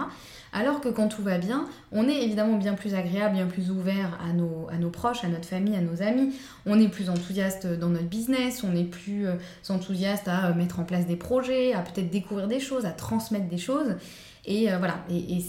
Alors 0.54 0.82
que 0.82 0.90
quand 0.90 1.08
tout 1.08 1.22
va 1.22 1.38
bien, 1.38 1.68
on 1.92 2.10
est 2.10 2.24
évidemment 2.24 2.58
bien 2.58 2.74
plus 2.74 2.96
agréable, 2.96 3.36
bien 3.36 3.46
plus 3.46 3.70
ouvert 3.70 4.20
à 4.28 4.34
nos, 4.34 4.68
à 4.72 4.78
nos 4.78 4.90
proches, 4.90 5.24
à 5.24 5.28
notre 5.28 5.46
famille, 5.46 5.76
à 5.76 5.82
nos 5.82 6.02
amis. 6.02 6.34
On 6.66 6.80
est 6.80 6.90
plus 6.90 7.12
enthousiaste 7.12 7.68
dans 7.68 7.90
notre 7.90 8.10
business, 8.10 8.64
on 8.64 8.76
est 8.76 8.86
plus 8.86 9.28
euh, 9.28 9.36
enthousiaste 9.70 10.28
à 10.28 10.48
euh, 10.48 10.54
mettre 10.56 10.80
en 10.80 10.84
place 10.84 11.06
des 11.06 11.16
projets, 11.16 11.74
à 11.74 11.82
peut-être 11.82 12.10
découvrir 12.10 12.48
des 12.48 12.60
choses, 12.60 12.86
à 12.88 12.92
transmettre 12.92 13.48
des 13.48 13.60
choses. 13.60 13.96
Et 14.46 14.72
euh, 14.72 14.78
voilà, 14.78 15.04
et, 15.10 15.40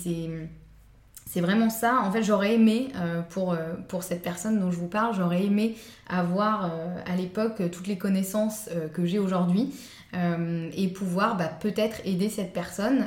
c'est 1.24 1.40
vraiment 1.40 1.70
ça. 1.70 2.02
En 2.04 2.12
fait, 2.12 2.22
j'aurais 2.22 2.54
aimé, 2.54 2.88
euh, 2.96 3.22
pour, 3.22 3.52
euh, 3.52 3.74
pour 3.88 4.02
cette 4.02 4.22
personne 4.22 4.60
dont 4.60 4.70
je 4.70 4.78
vous 4.78 4.88
parle, 4.88 5.14
j'aurais 5.14 5.44
aimé 5.44 5.76
avoir 6.08 6.70
à 7.06 7.16
l'époque 7.16 7.62
toutes 7.70 7.86
les 7.86 7.96
connaissances 7.96 8.68
que 8.92 9.06
j'ai 9.06 9.18
aujourd'hui 9.18 9.72
et 10.14 10.88
pouvoir 10.88 11.38
bah, 11.38 11.50
peut-être 11.60 12.02
aider 12.04 12.28
cette 12.28 12.52
personne. 12.52 13.06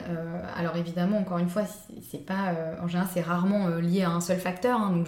alors 0.57 0.75
évidemment, 0.75 1.19
encore 1.19 1.38
une 1.38 1.50
fois, 1.50 1.63
c'est 2.09 2.25
pas, 2.25 2.55
en 2.81 2.88
général, 2.88 3.07
c'est 3.13 3.21
rarement 3.21 3.67
lié 3.77 4.01
à 4.01 4.09
un 4.09 4.21
seul 4.21 4.39
facteur. 4.39 4.81
Hein, 4.81 4.91
donc 4.91 5.07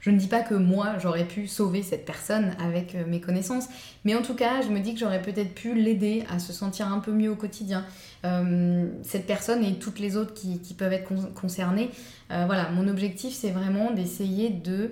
je, 0.00 0.10
ne 0.10 0.16
dis 0.16 0.28
pas 0.28 0.42
que 0.42 0.54
moi, 0.54 0.98
j'aurais 1.00 1.24
pu 1.24 1.48
sauver 1.48 1.82
cette 1.82 2.04
personne 2.04 2.52
avec 2.64 2.94
mes 3.08 3.20
connaissances, 3.20 3.68
mais 4.04 4.14
en 4.14 4.22
tout 4.22 4.34
cas, 4.34 4.62
je 4.62 4.68
me 4.68 4.78
dis 4.78 4.94
que 4.94 5.00
j'aurais 5.00 5.20
peut-être 5.20 5.52
pu 5.52 5.74
l'aider 5.74 6.24
à 6.30 6.38
se 6.38 6.52
sentir 6.52 6.92
un 6.92 7.00
peu 7.00 7.10
mieux 7.10 7.30
au 7.30 7.36
quotidien. 7.36 7.84
Euh, 8.24 8.88
cette 9.02 9.26
personne 9.26 9.64
et 9.64 9.74
toutes 9.74 9.98
les 9.98 10.16
autres 10.16 10.32
qui, 10.34 10.74
peuvent 10.74 10.92
être 10.92 11.10
concernées. 11.34 11.90
Euh, 12.30 12.44
voilà, 12.46 12.70
mon 12.70 12.86
objectif, 12.88 13.34
c'est 13.34 13.50
vraiment 13.50 13.90
d'essayer 13.90 14.50
de 14.50 14.90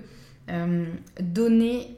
euh, 0.49 0.85
donner 1.19 1.97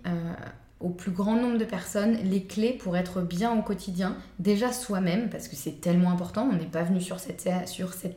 au 0.84 0.90
plus 0.90 1.12
grand 1.12 1.36
nombre 1.36 1.58
de 1.58 1.66
personnes 1.66 2.18
les 2.24 2.44
clés 2.44 2.74
pour 2.74 2.96
être 2.98 3.22
bien 3.22 3.52
au 3.58 3.62
quotidien, 3.62 4.16
déjà 4.40 4.72
soi-même, 4.72 5.30
parce 5.30 5.48
que 5.48 5.56
c'est 5.56 5.82
tellement 5.82 6.12
important, 6.12 6.48
on 6.52 6.56
n'est 6.56 6.66
pas 6.66 6.84
venu 6.84 7.02
sur 7.02 7.20
cette, 7.20 7.50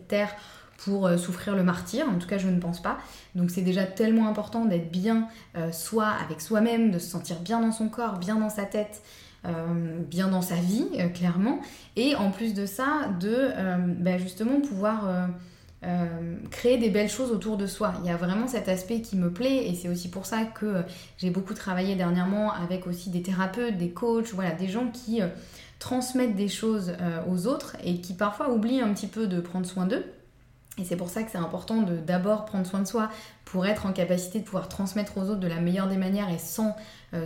terre 0.09 0.35
pour 0.79 1.09
souffrir 1.19 1.57
le 1.57 1.63
martyr, 1.63 2.07
en 2.07 2.19
tout 2.19 2.29
cas 2.29 2.37
je 2.37 2.49
ne 2.49 2.61
pense 2.61 2.83
pas. 2.83 2.99
Donc 3.35 3.51
c'est 3.51 3.63
déjà 3.63 3.85
tellement 3.85 4.29
important 4.29 4.67
d'être 4.67 4.91
bien 4.91 5.29
soi 5.73 6.09
avec 6.23 6.43
soi-même, 6.43 6.91
de 6.91 6.99
se 6.99 7.09
sentir 7.09 7.41
bien 7.41 7.61
dans 7.61 7.73
son 7.73 7.89
corps, 7.89 8.19
bien 8.19 8.37
dans 8.37 8.51
sa 8.51 8.65
tête, 8.65 9.01
euh, 9.47 10.01
bien 10.01 10.29
dans 10.29 10.43
sa 10.43 10.57
vie, 10.57 10.89
euh, 10.99 11.09
clairement. 11.09 11.61
Et 11.95 12.17
en 12.17 12.31
plus 12.31 12.53
de 12.53 12.67
ça, 12.67 13.11
de 13.21 13.33
euh, 13.33 13.77
bah, 13.79 14.19
justement 14.19 14.61
pouvoir 14.61 15.09
créer 16.51 16.79
des 16.79 16.91
belles 16.91 17.09
choses 17.09 17.31
autour 17.31 17.57
de 17.57 17.67
soi. 17.67 17.95
Il 18.03 18.09
y 18.09 18.13
a 18.13 18.17
vraiment 18.17 18.49
cet 18.49 18.69
aspect 18.69 19.01
qui 19.01 19.17
me 19.17 19.33
plaît 19.33 19.69
et 19.69 19.75
c'est 19.75 19.89
aussi 19.89 20.11
pour 20.11 20.27
ça 20.27 20.45
que 20.45 20.83
j'ai 21.19 21.31
beaucoup 21.31 21.55
travaillé 21.55 21.95
dernièrement 21.95 22.53
avec 22.53 22.87
aussi 22.87 23.11
des 23.11 23.23
thérapeutes, 23.23 23.77
des 23.77 23.91
coachs, 23.91 24.33
voilà, 24.33 24.51
des 24.51 24.69
gens 24.69 24.89
qui 24.89 25.21
transmettent 25.79 26.35
des 26.35 26.49
choses 26.49 26.93
aux 27.29 27.47
autres 27.47 27.77
et 27.85 28.01
qui 28.01 28.15
parfois 28.15 28.51
oublient 28.51 28.81
un 28.81 28.93
petit 28.95 29.07
peu 29.07 29.27
de 29.27 29.41
prendre 29.41 29.67
soin 29.67 29.87
d'eux. 29.87 30.05
Et 30.79 30.85
c'est 30.85 30.97
pour 30.97 31.09
ça 31.09 31.23
que 31.23 31.31
c'est 31.31 31.39
important 31.39 31.83
de 31.83 31.97
d'abord 31.97 32.45
prendre 32.45 32.67
soin 32.67 32.81
de 32.81 32.87
soi 32.87 33.09
pour 33.45 33.67
être 33.67 33.87
en 33.87 33.93
capacité 33.93 34.41
de 34.41 34.45
pouvoir 34.45 34.69
transmettre 34.69 35.19
aux 35.19 35.31
autres 35.31 35.41
de 35.41 35.49
la 35.49 35.61
meilleure 35.61 35.89
des 35.89 35.97
manières 35.97 36.31
et 36.31 36.39
sans 36.39 36.75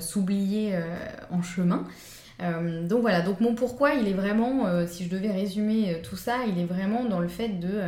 s'oublier 0.00 0.78
en 1.30 1.42
chemin. 1.42 1.86
Euh, 2.42 2.86
donc 2.86 3.00
voilà, 3.02 3.20
donc 3.20 3.40
mon 3.40 3.54
pourquoi, 3.54 3.94
il 3.94 4.08
est 4.08 4.14
vraiment, 4.14 4.66
euh, 4.66 4.86
si 4.86 5.04
je 5.04 5.10
devais 5.10 5.30
résumer 5.30 5.94
euh, 5.94 5.98
tout 6.02 6.16
ça, 6.16 6.38
il 6.46 6.58
est 6.58 6.64
vraiment 6.64 7.04
dans 7.04 7.20
le 7.20 7.28
fait 7.28 7.48
de... 7.48 7.82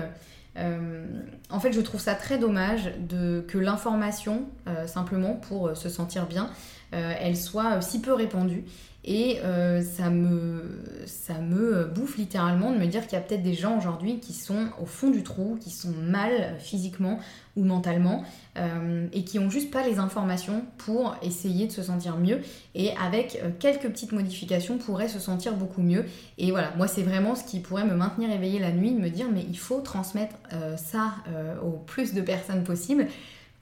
en 0.56 1.60
fait, 1.60 1.72
je 1.72 1.80
trouve 1.80 2.00
ça 2.00 2.14
très 2.14 2.38
dommage 2.38 2.92
de, 2.98 3.44
que 3.48 3.58
l'information, 3.58 4.46
simplement 4.86 5.34
pour 5.34 5.76
se 5.76 5.88
sentir 5.88 6.26
bien, 6.26 6.50
elle 6.92 7.36
soit 7.36 7.80
si 7.80 8.00
peu 8.00 8.12
répandue. 8.12 8.64
Et 9.04 9.40
ça, 9.96 10.10
me, 10.10 10.80
ça 11.06 11.34
me 11.40 11.86
bouffe 11.86 12.18
littéralement 12.18 12.70
de 12.70 12.78
me 12.78 12.86
dire 12.86 13.02
qu'il 13.02 13.14
y 13.14 13.16
a 13.16 13.20
peut-être 13.20 13.42
des 13.42 13.54
gens 13.54 13.76
aujourd'hui 13.76 14.20
qui 14.20 14.32
sont 14.32 14.68
au 14.80 14.86
fond 14.86 15.10
du 15.10 15.24
trou, 15.24 15.58
qui 15.60 15.70
sont 15.70 15.90
mal 15.90 16.56
physiquement 16.60 17.18
ou 17.56 17.64
mentalement, 17.64 18.24
euh, 18.56 19.06
et 19.12 19.24
qui 19.24 19.38
ont 19.38 19.50
juste 19.50 19.70
pas 19.70 19.86
les 19.86 19.98
informations 19.98 20.64
pour 20.78 21.16
essayer 21.22 21.66
de 21.66 21.72
se 21.72 21.82
sentir 21.82 22.16
mieux. 22.16 22.40
Et 22.74 22.90
avec 22.96 23.38
euh, 23.42 23.50
quelques 23.58 23.88
petites 23.88 24.12
modifications 24.12 24.78
pourraient 24.78 25.08
se 25.08 25.18
sentir 25.18 25.54
beaucoup 25.54 25.82
mieux. 25.82 26.06
Et 26.38 26.50
voilà. 26.50 26.72
Moi 26.76 26.88
c'est 26.88 27.02
vraiment 27.02 27.34
ce 27.34 27.44
qui 27.44 27.60
pourrait 27.60 27.84
me 27.84 27.94
maintenir 27.94 28.30
éveillée 28.30 28.58
la 28.58 28.72
nuit 28.72 28.92
me 28.92 29.10
dire 29.10 29.26
mais 29.32 29.44
il 29.48 29.58
faut 29.58 29.80
transmettre 29.80 30.36
euh, 30.52 30.76
ça 30.76 31.14
au 31.62 31.70
plus 31.70 32.14
de 32.14 32.20
personnes 32.20 32.64
possible 32.64 33.06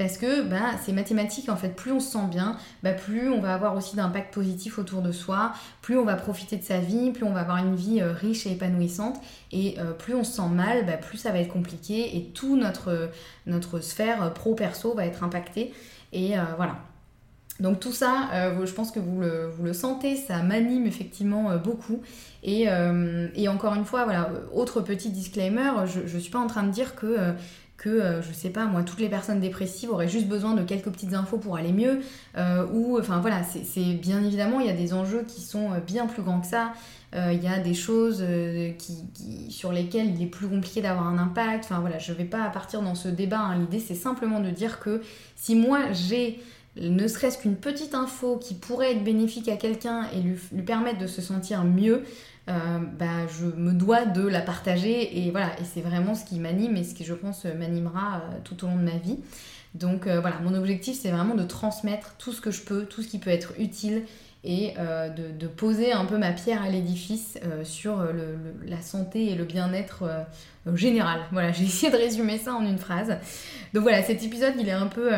parce 0.01 0.17
que 0.17 0.41
bah, 0.41 0.79
c'est 0.83 0.93
mathématique 0.93 1.51
en 1.51 1.57
fait, 1.57 1.77
plus 1.77 1.93
on 1.93 2.01
se 2.01 2.13
sent 2.13 2.27
bien, 2.31 2.57
bah, 2.83 2.93
plus 2.95 3.29
on 3.29 3.39
va 3.39 3.53
avoir 3.53 3.77
aussi 3.77 3.97
d'impact 3.97 4.33
positif 4.33 4.79
autour 4.79 5.03
de 5.03 5.13
soi, 5.13 5.53
plus 5.83 5.99
on 5.99 6.07
va 6.07 6.15
profiter 6.15 6.57
de 6.57 6.63
sa 6.63 6.79
vie, 6.79 7.11
plus 7.11 7.25
on 7.25 7.33
va 7.33 7.41
avoir 7.41 7.59
une 7.59 7.75
vie 7.75 8.01
euh, 8.01 8.11
riche 8.11 8.47
et 8.47 8.53
épanouissante, 8.53 9.21
et 9.53 9.79
euh, 9.79 9.93
plus 9.93 10.15
on 10.15 10.25
se 10.25 10.33
sent 10.33 10.49
mal, 10.51 10.87
bah, 10.87 10.97
plus 10.97 11.19
ça 11.19 11.33
va 11.33 11.39
être 11.41 11.53
compliqué, 11.53 12.17
et 12.17 12.31
tout 12.33 12.57
notre, 12.57 13.11
notre 13.45 13.81
sphère 13.81 14.33
pro-perso 14.33 14.95
va 14.95 15.05
être 15.05 15.23
impactée, 15.23 15.75
et 16.15 16.39
euh, 16.39 16.45
voilà. 16.57 16.79
Donc 17.59 17.79
tout 17.79 17.93
ça, 17.93 18.31
je 18.65 18.73
pense 18.73 18.91
que 18.91 19.01
vous 19.01 19.21
le, 19.21 19.51
vous 19.51 19.65
le 19.65 19.75
sentez, 19.75 20.17
ça 20.17 20.43
m'anime 20.43 20.87
effectivement 20.87 21.59
beaucoup. 21.59 22.01
Et, 22.43 22.69
et, 23.35 23.49
encore 23.49 23.75
une 23.75 23.85
fois, 23.85 24.05
voilà, 24.05 24.31
autre 24.55 24.81
petit 24.81 25.11
disclaimer, 25.11 25.71
je 25.85 26.01
ne 26.01 26.21
suis 26.21 26.31
pas 26.31 26.39
en 26.39 26.47
train 26.47 26.63
de 26.63 26.71
dire 26.71 26.95
que 26.95 27.35
que, 27.81 27.89
euh, 27.89 28.21
je 28.21 28.31
sais 28.35 28.51
pas, 28.51 28.67
moi, 28.67 28.83
toutes 28.83 29.01
les 29.01 29.09
personnes 29.09 29.41
dépressives 29.41 29.91
auraient 29.91 30.07
juste 30.07 30.29
besoin 30.29 30.53
de 30.53 30.63
quelques 30.63 30.91
petites 30.91 31.15
infos 31.15 31.39
pour 31.39 31.57
aller 31.57 31.73
mieux, 31.73 32.01
euh, 32.37 32.67
ou, 32.75 32.99
enfin 32.99 33.21
voilà, 33.21 33.41
c'est 33.43 33.95
bien 33.95 34.23
évidemment, 34.23 34.61
il 34.61 34.67
y 34.67 34.71
a 34.71 34.75
des 34.75 34.93
enjeux 34.93 35.25
qui 35.27 35.41
sont 35.41 35.73
euh, 35.73 35.81
bien 35.81 36.07
plus 36.07 36.23
grands 36.23 36.41
que 36.41 36.47
ça, 36.47 36.75
il 37.13 37.43
y 37.43 37.49
a 37.49 37.59
des 37.59 37.75
choses 37.75 38.25
sur 39.49 39.73
lesquelles 39.73 40.15
il 40.15 40.23
est 40.23 40.27
plus 40.27 40.47
compliqué 40.47 40.81
d'avoir 40.81 41.09
un 41.09 41.19
impact, 41.19 41.65
enfin 41.65 41.81
voilà, 41.81 41.99
je 41.99 42.13
vais 42.13 42.25
pas 42.25 42.49
partir 42.51 42.83
dans 42.83 42.95
ce 42.95 43.09
débat, 43.09 43.41
hein. 43.41 43.59
l'idée 43.59 43.81
c'est 43.81 43.97
simplement 43.97 44.39
de 44.39 44.51
dire 44.51 44.79
que 44.79 45.03
si 45.35 45.57
moi 45.57 45.91
j'ai 45.91 46.39
ne 46.81 47.07
serait-ce 47.07 47.39
qu'une 47.39 47.57
petite 47.57 47.95
info 47.95 48.39
qui 48.39 48.55
pourrait 48.55 48.93
être 48.93 49.05
bénéfique 49.05 49.49
à 49.49 49.57
quelqu'un 49.57 50.09
et 50.15 50.21
lui, 50.21 50.37
permettre 50.63 50.99
de 50.99 51.07
se 51.07 51.21
sentir 51.21 51.65
mieux, 51.65 52.05
euh, 52.49 52.53
bah, 52.99 53.27
je 53.29 53.45
me 53.45 53.73
dois 53.73 54.07
de 54.07 54.27
la 54.27 54.41
partager 54.41 55.21
et 55.21 55.31
voilà, 55.31 55.53
et 55.61 55.65
c'est 55.65 55.83
vraiment 55.83 56.15
ce 56.15 56.25
qui 56.25 56.39
m'anime 56.39 56.77
et 56.77 56.85
ce 56.85 56.95
qui 56.95 57.05
je 57.05 57.15
pense 57.15 57.45
m'animera 57.45 58.17
euh, 58.17 58.39
tout 58.43 58.65
au 58.65 58.69
long 58.69 58.77
de 58.77 58.83
ma 58.83 58.97
vie. 58.97 59.19
Donc 59.75 60.07
euh, 60.07 60.21
voilà, 60.21 60.39
mon 60.41 60.55
objectif 60.55 60.99
c'est 61.01 61.11
vraiment 61.11 61.35
de 61.35 61.45
transmettre 61.45 62.15
tout 62.19 62.33
ce 62.33 62.41
que 62.41 62.51
je 62.51 62.63
peux, 62.63 62.87
tout 62.87 63.03
ce 63.03 63.09
qui 63.09 63.19
peut 63.19 63.31
être 63.31 63.53
utile 63.59 64.05
et 64.43 64.73
de, 64.79 65.47
poser 65.47 65.93
un 65.93 66.07
peu 66.07 66.17
ma 66.17 66.33
pierre 66.33 66.63
à 66.63 66.71
l'édifice 66.71 67.39
sur 67.63 68.03
la 68.65 68.81
santé 68.81 69.27
et 69.27 69.35
le 69.35 69.45
bien-être 69.45 70.05
général. 70.75 71.21
Voilà, 71.31 71.53
j'ai 71.53 71.65
essayé 71.65 71.93
de 71.93 71.99
résumer 71.99 72.39
ça 72.39 72.55
en 72.55 72.65
une 72.65 72.79
phrase. 72.79 73.19
Donc 73.75 73.83
voilà, 73.83 74.03
cet 74.03 74.23
épisode 74.23 74.55
il 74.59 74.67
est 74.67 74.73
un 74.73 74.87
peu 74.87 75.11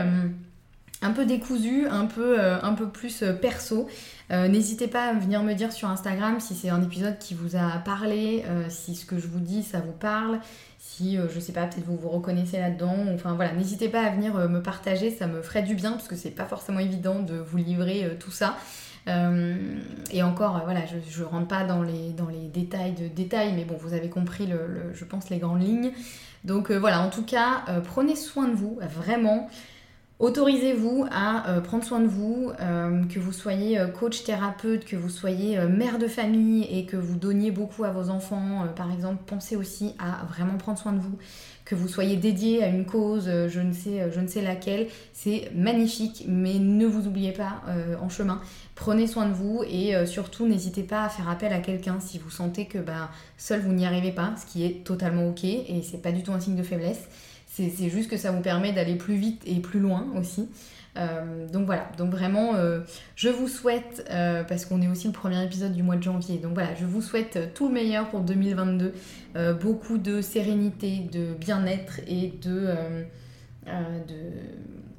un 1.03 1.11
peu 1.11 1.25
décousu, 1.27 1.87
un 1.89 2.07
peu, 2.07 2.41
un 2.41 2.73
peu 2.75 2.89
plus 2.89 3.25
perso. 3.41 3.89
N'hésitez 4.31 4.89
pas 4.89 5.07
à 5.07 5.13
venir 5.13 5.43
me 5.43 5.53
dire 5.53 5.73
sur 5.73 5.91
Instagram 5.91 6.41
si 6.41 6.55
c'est 6.55 6.71
un 6.71 6.83
épisode 6.83 7.19
qui 7.19 7.35
vous 7.35 7.57
a 7.57 7.79
parlé, 7.85 8.45
si 8.69 8.95
ce 8.95 9.05
que 9.05 9.19
je 9.19 9.27
vous 9.27 9.41
dis 9.41 9.63
ça 9.63 9.81
vous 9.81 9.93
parle, 9.93 10.39
si 10.79 11.17
je 11.17 11.41
sais 11.41 11.53
pas, 11.53 11.67
peut-être 11.67 11.85
vous 11.85 11.97
vous 11.97 12.09
reconnaissez 12.09 12.59
là-dedans. 12.59 12.97
Enfin 13.15 13.35
voilà, 13.35 13.53
n'hésitez 13.53 13.89
pas 13.89 14.01
à 14.01 14.11
venir 14.11 14.35
me 14.49 14.63
partager, 14.63 15.11
ça 15.11 15.27
me 15.27 15.43
ferait 15.43 15.63
du 15.63 15.75
bien 15.75 15.93
parce 15.93 16.09
que 16.09 16.17
c'est 16.17 16.31
pas 16.31 16.47
forcément 16.47 16.79
évident 16.79 17.21
de 17.21 17.35
vous 17.35 17.59
livrer 17.59 18.17
tout 18.19 18.31
ça. 18.31 18.57
Euh, 19.09 19.57
et 20.11 20.23
encore, 20.23 20.57
euh, 20.57 20.61
voilà, 20.65 20.81
je 20.87 21.23
ne 21.23 21.27
rentre 21.27 21.49
pas 21.49 21.65
dans 21.65 21.83
les, 21.83 22.13
détails 22.53 22.93
de 22.93 23.09
détails, 23.09 23.53
mais 23.55 23.65
bon, 23.65 23.77
vous 23.77 23.95
avez 23.95 24.09
compris, 24.09 24.47
le, 24.47 24.93
je 24.95 25.05
pense, 25.05 25.31
les 25.31 25.39
grandes 25.39 25.63
lignes. 25.63 25.93
Donc 26.45 26.71
euh, 26.71 26.79
voilà, 26.79 27.01
en 27.01 27.11
tout 27.11 27.25
cas, 27.25 27.65
prenez 27.85 28.17
soin 28.17 28.49
de 28.49 28.55
vous, 28.55 28.79
vraiment. 28.83 29.49
Autorisez-vous 30.23 31.05
à 31.11 31.61
prendre 31.65 31.83
soin 31.83 31.99
de 31.99 32.07
vous, 32.07 32.53
que 33.13 33.19
vous 33.19 33.33
soyez 33.33 33.85
coach 33.99 34.23
thérapeute, 34.23 34.85
que 34.85 34.95
vous 34.95 35.09
soyez 35.09 35.59
mère 35.67 35.99
de 35.99 36.07
famille 36.07 36.65
et 36.71 36.87
que 36.87 36.97
vous 36.97 37.17
donniez 37.17 37.51
beaucoup 37.51 37.83
à 37.83 37.91
vos 37.91 38.09
enfants, 38.09 38.69
par 38.77 38.93
exemple, 38.93 39.25
pensez 39.27 39.57
aussi 39.57 39.97
à 39.99 40.25
vraiment 40.27 40.59
prendre 40.59 40.79
soin 40.79 40.93
de 40.93 41.01
vous 41.01 41.19
que 41.65 41.75
vous 41.75 41.89
soyez 41.89 42.17
dédié 42.17 42.63
à 42.63 42.69
une 42.69 42.85
cause, 42.85 43.25
euh, 43.29 43.49
je 43.49 43.61
ne 43.61 43.73
sais, 43.73 44.01
euh, 44.03 44.43
laquelle, 44.43 44.89
c'est 45.13 45.51
magnifique, 45.55 46.25
mais 46.27 46.59
ne 46.59 46.87
vous 46.87 47.07
oubliez 47.07 47.33
pas 47.33 47.63
euh, 47.69 47.97
en 48.01 48.09
chemin. 48.09 48.41
Prenez 48.75 49.07
soin 49.07 49.27
de 49.27 49.33
vous 49.33 49.63
et 49.69 49.95
surtout 50.07 50.49
n'hésitez 50.49 50.83
pas 50.83 51.05
à 51.05 51.09
faire 51.09 51.29
appel 51.29 51.53
à 51.53 51.59
quelqu'un 51.59 52.01
si 52.01 52.19
vous 52.19 52.31
sentez 52.31 52.65
que 52.65 52.79
bah, 52.79 53.11
seul 53.37 53.61
vous 53.61 53.73
n'y 53.73 53.87
arrivez 53.87 54.13
pas, 54.13 54.33
ce 54.41 54.51
qui 54.51 54.65
est 54.65 54.83
totalement 54.83 55.29
ok 55.29 55.45
et 55.45 55.83
c'est 55.89 56.01
pas 56.01 56.11
du 56.11 56.23
tout 56.23 56.33
un 56.33 56.41
signe 56.41 56.57
de 56.57 56.63
faiblesse. 56.63 57.07
C'est 57.55 57.91
juste 57.91 58.09
que 58.09 58.17
ça 58.17 58.33
vous 58.33 58.41
permet 58.41 58.73
d'aller 58.73 58.95
plus 58.95 59.15
vite 59.15 59.43
et 59.47 59.61
plus 59.61 59.79
loin 59.79 60.07
aussi. 60.19 60.49
Euh, 60.99 61.49
donc 61.49 61.67
voilà, 61.67 61.91
donc 61.97 62.11
vraiment, 62.11 62.55
euh, 62.55 62.81
je 63.17 63.29
vous 63.29 63.49
souhaite, 63.49 64.07
euh, 64.11 64.45
parce 64.45 64.67
qu'on 64.67 64.83
est 64.83 64.89
aussi 64.89 65.07
le 65.07 65.13
premier 65.13 65.43
épisode 65.43 65.73
du 65.73 65.83
mois 65.83 65.97
de 65.97 66.03
janvier, 66.03 66.39
donc 66.39 66.53
voilà, 66.55 66.75
je 66.75 66.85
vous 66.85 67.01
souhaite 67.01 67.55
tout 67.55 67.69
le 67.69 67.75
meilleur 67.75 68.09
pour 68.11 68.21
2022, 68.21 68.93
beaucoup 69.61 69.99
de 69.99 70.21
sérénité, 70.21 71.09
de 71.11 71.35
bien-être 71.35 72.01
et 72.07 72.35
de, 72.43 72.69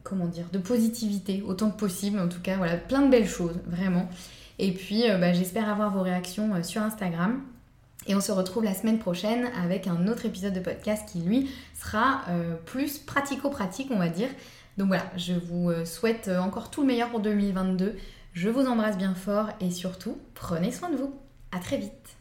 comment 0.04 0.26
dire, 0.26 0.46
de 0.52 0.58
positivité 0.58 1.44
autant 1.46 1.70
que 1.70 1.78
possible, 1.78 2.20
en 2.20 2.28
tout 2.28 2.42
cas, 2.42 2.58
voilà, 2.58 2.78
plein 2.78 3.04
de 3.04 3.10
belles 3.10 3.28
choses, 3.28 3.60
vraiment. 3.68 4.10
Et 4.60 4.72
puis, 4.72 5.04
bah, 5.20 5.34
j'espère 5.34 5.70
avoir 5.70 5.94
vos 5.94 6.02
réactions 6.02 6.52
sur 6.64 6.82
Instagram. 6.82 7.42
Et 8.08 8.16
on 8.16 8.22
se 8.22 8.32
retrouve 8.32 8.64
la 8.64 8.74
semaine 8.74 9.00
prochaine 9.00 9.50
avec 9.64 9.88
un 9.88 10.08
autre 10.08 10.26
épisode 10.26 10.54
de 10.54 10.60
podcast 10.60 11.08
qui, 11.10 11.20
lui, 11.20 11.50
sera 11.74 12.22
plus 12.66 12.98
pratico-pratique, 12.98 13.90
on 13.92 14.00
va 14.00 14.10
dire. 14.10 14.30
Donc 14.78 14.88
voilà, 14.88 15.06
je 15.18 15.34
vous 15.34 15.70
euh, 15.70 15.86
souhaite 15.86 16.28
euh, 16.28 16.40
encore 16.40 16.72
tout 16.72 16.82
le 16.82 16.88
meilleur 16.88 17.10
pour 17.10 17.20
2022. 17.20 17.96
Je 18.34 18.50
vous 18.50 18.66
embrasse 18.66 18.98
bien 18.98 19.14
fort 19.14 19.50
et 19.60 19.70
surtout, 19.70 20.18
prenez 20.34 20.72
soin 20.72 20.90
de 20.90 20.96
vous. 20.96 21.14
À 21.52 21.60
très 21.60 21.78
vite. 21.78 22.18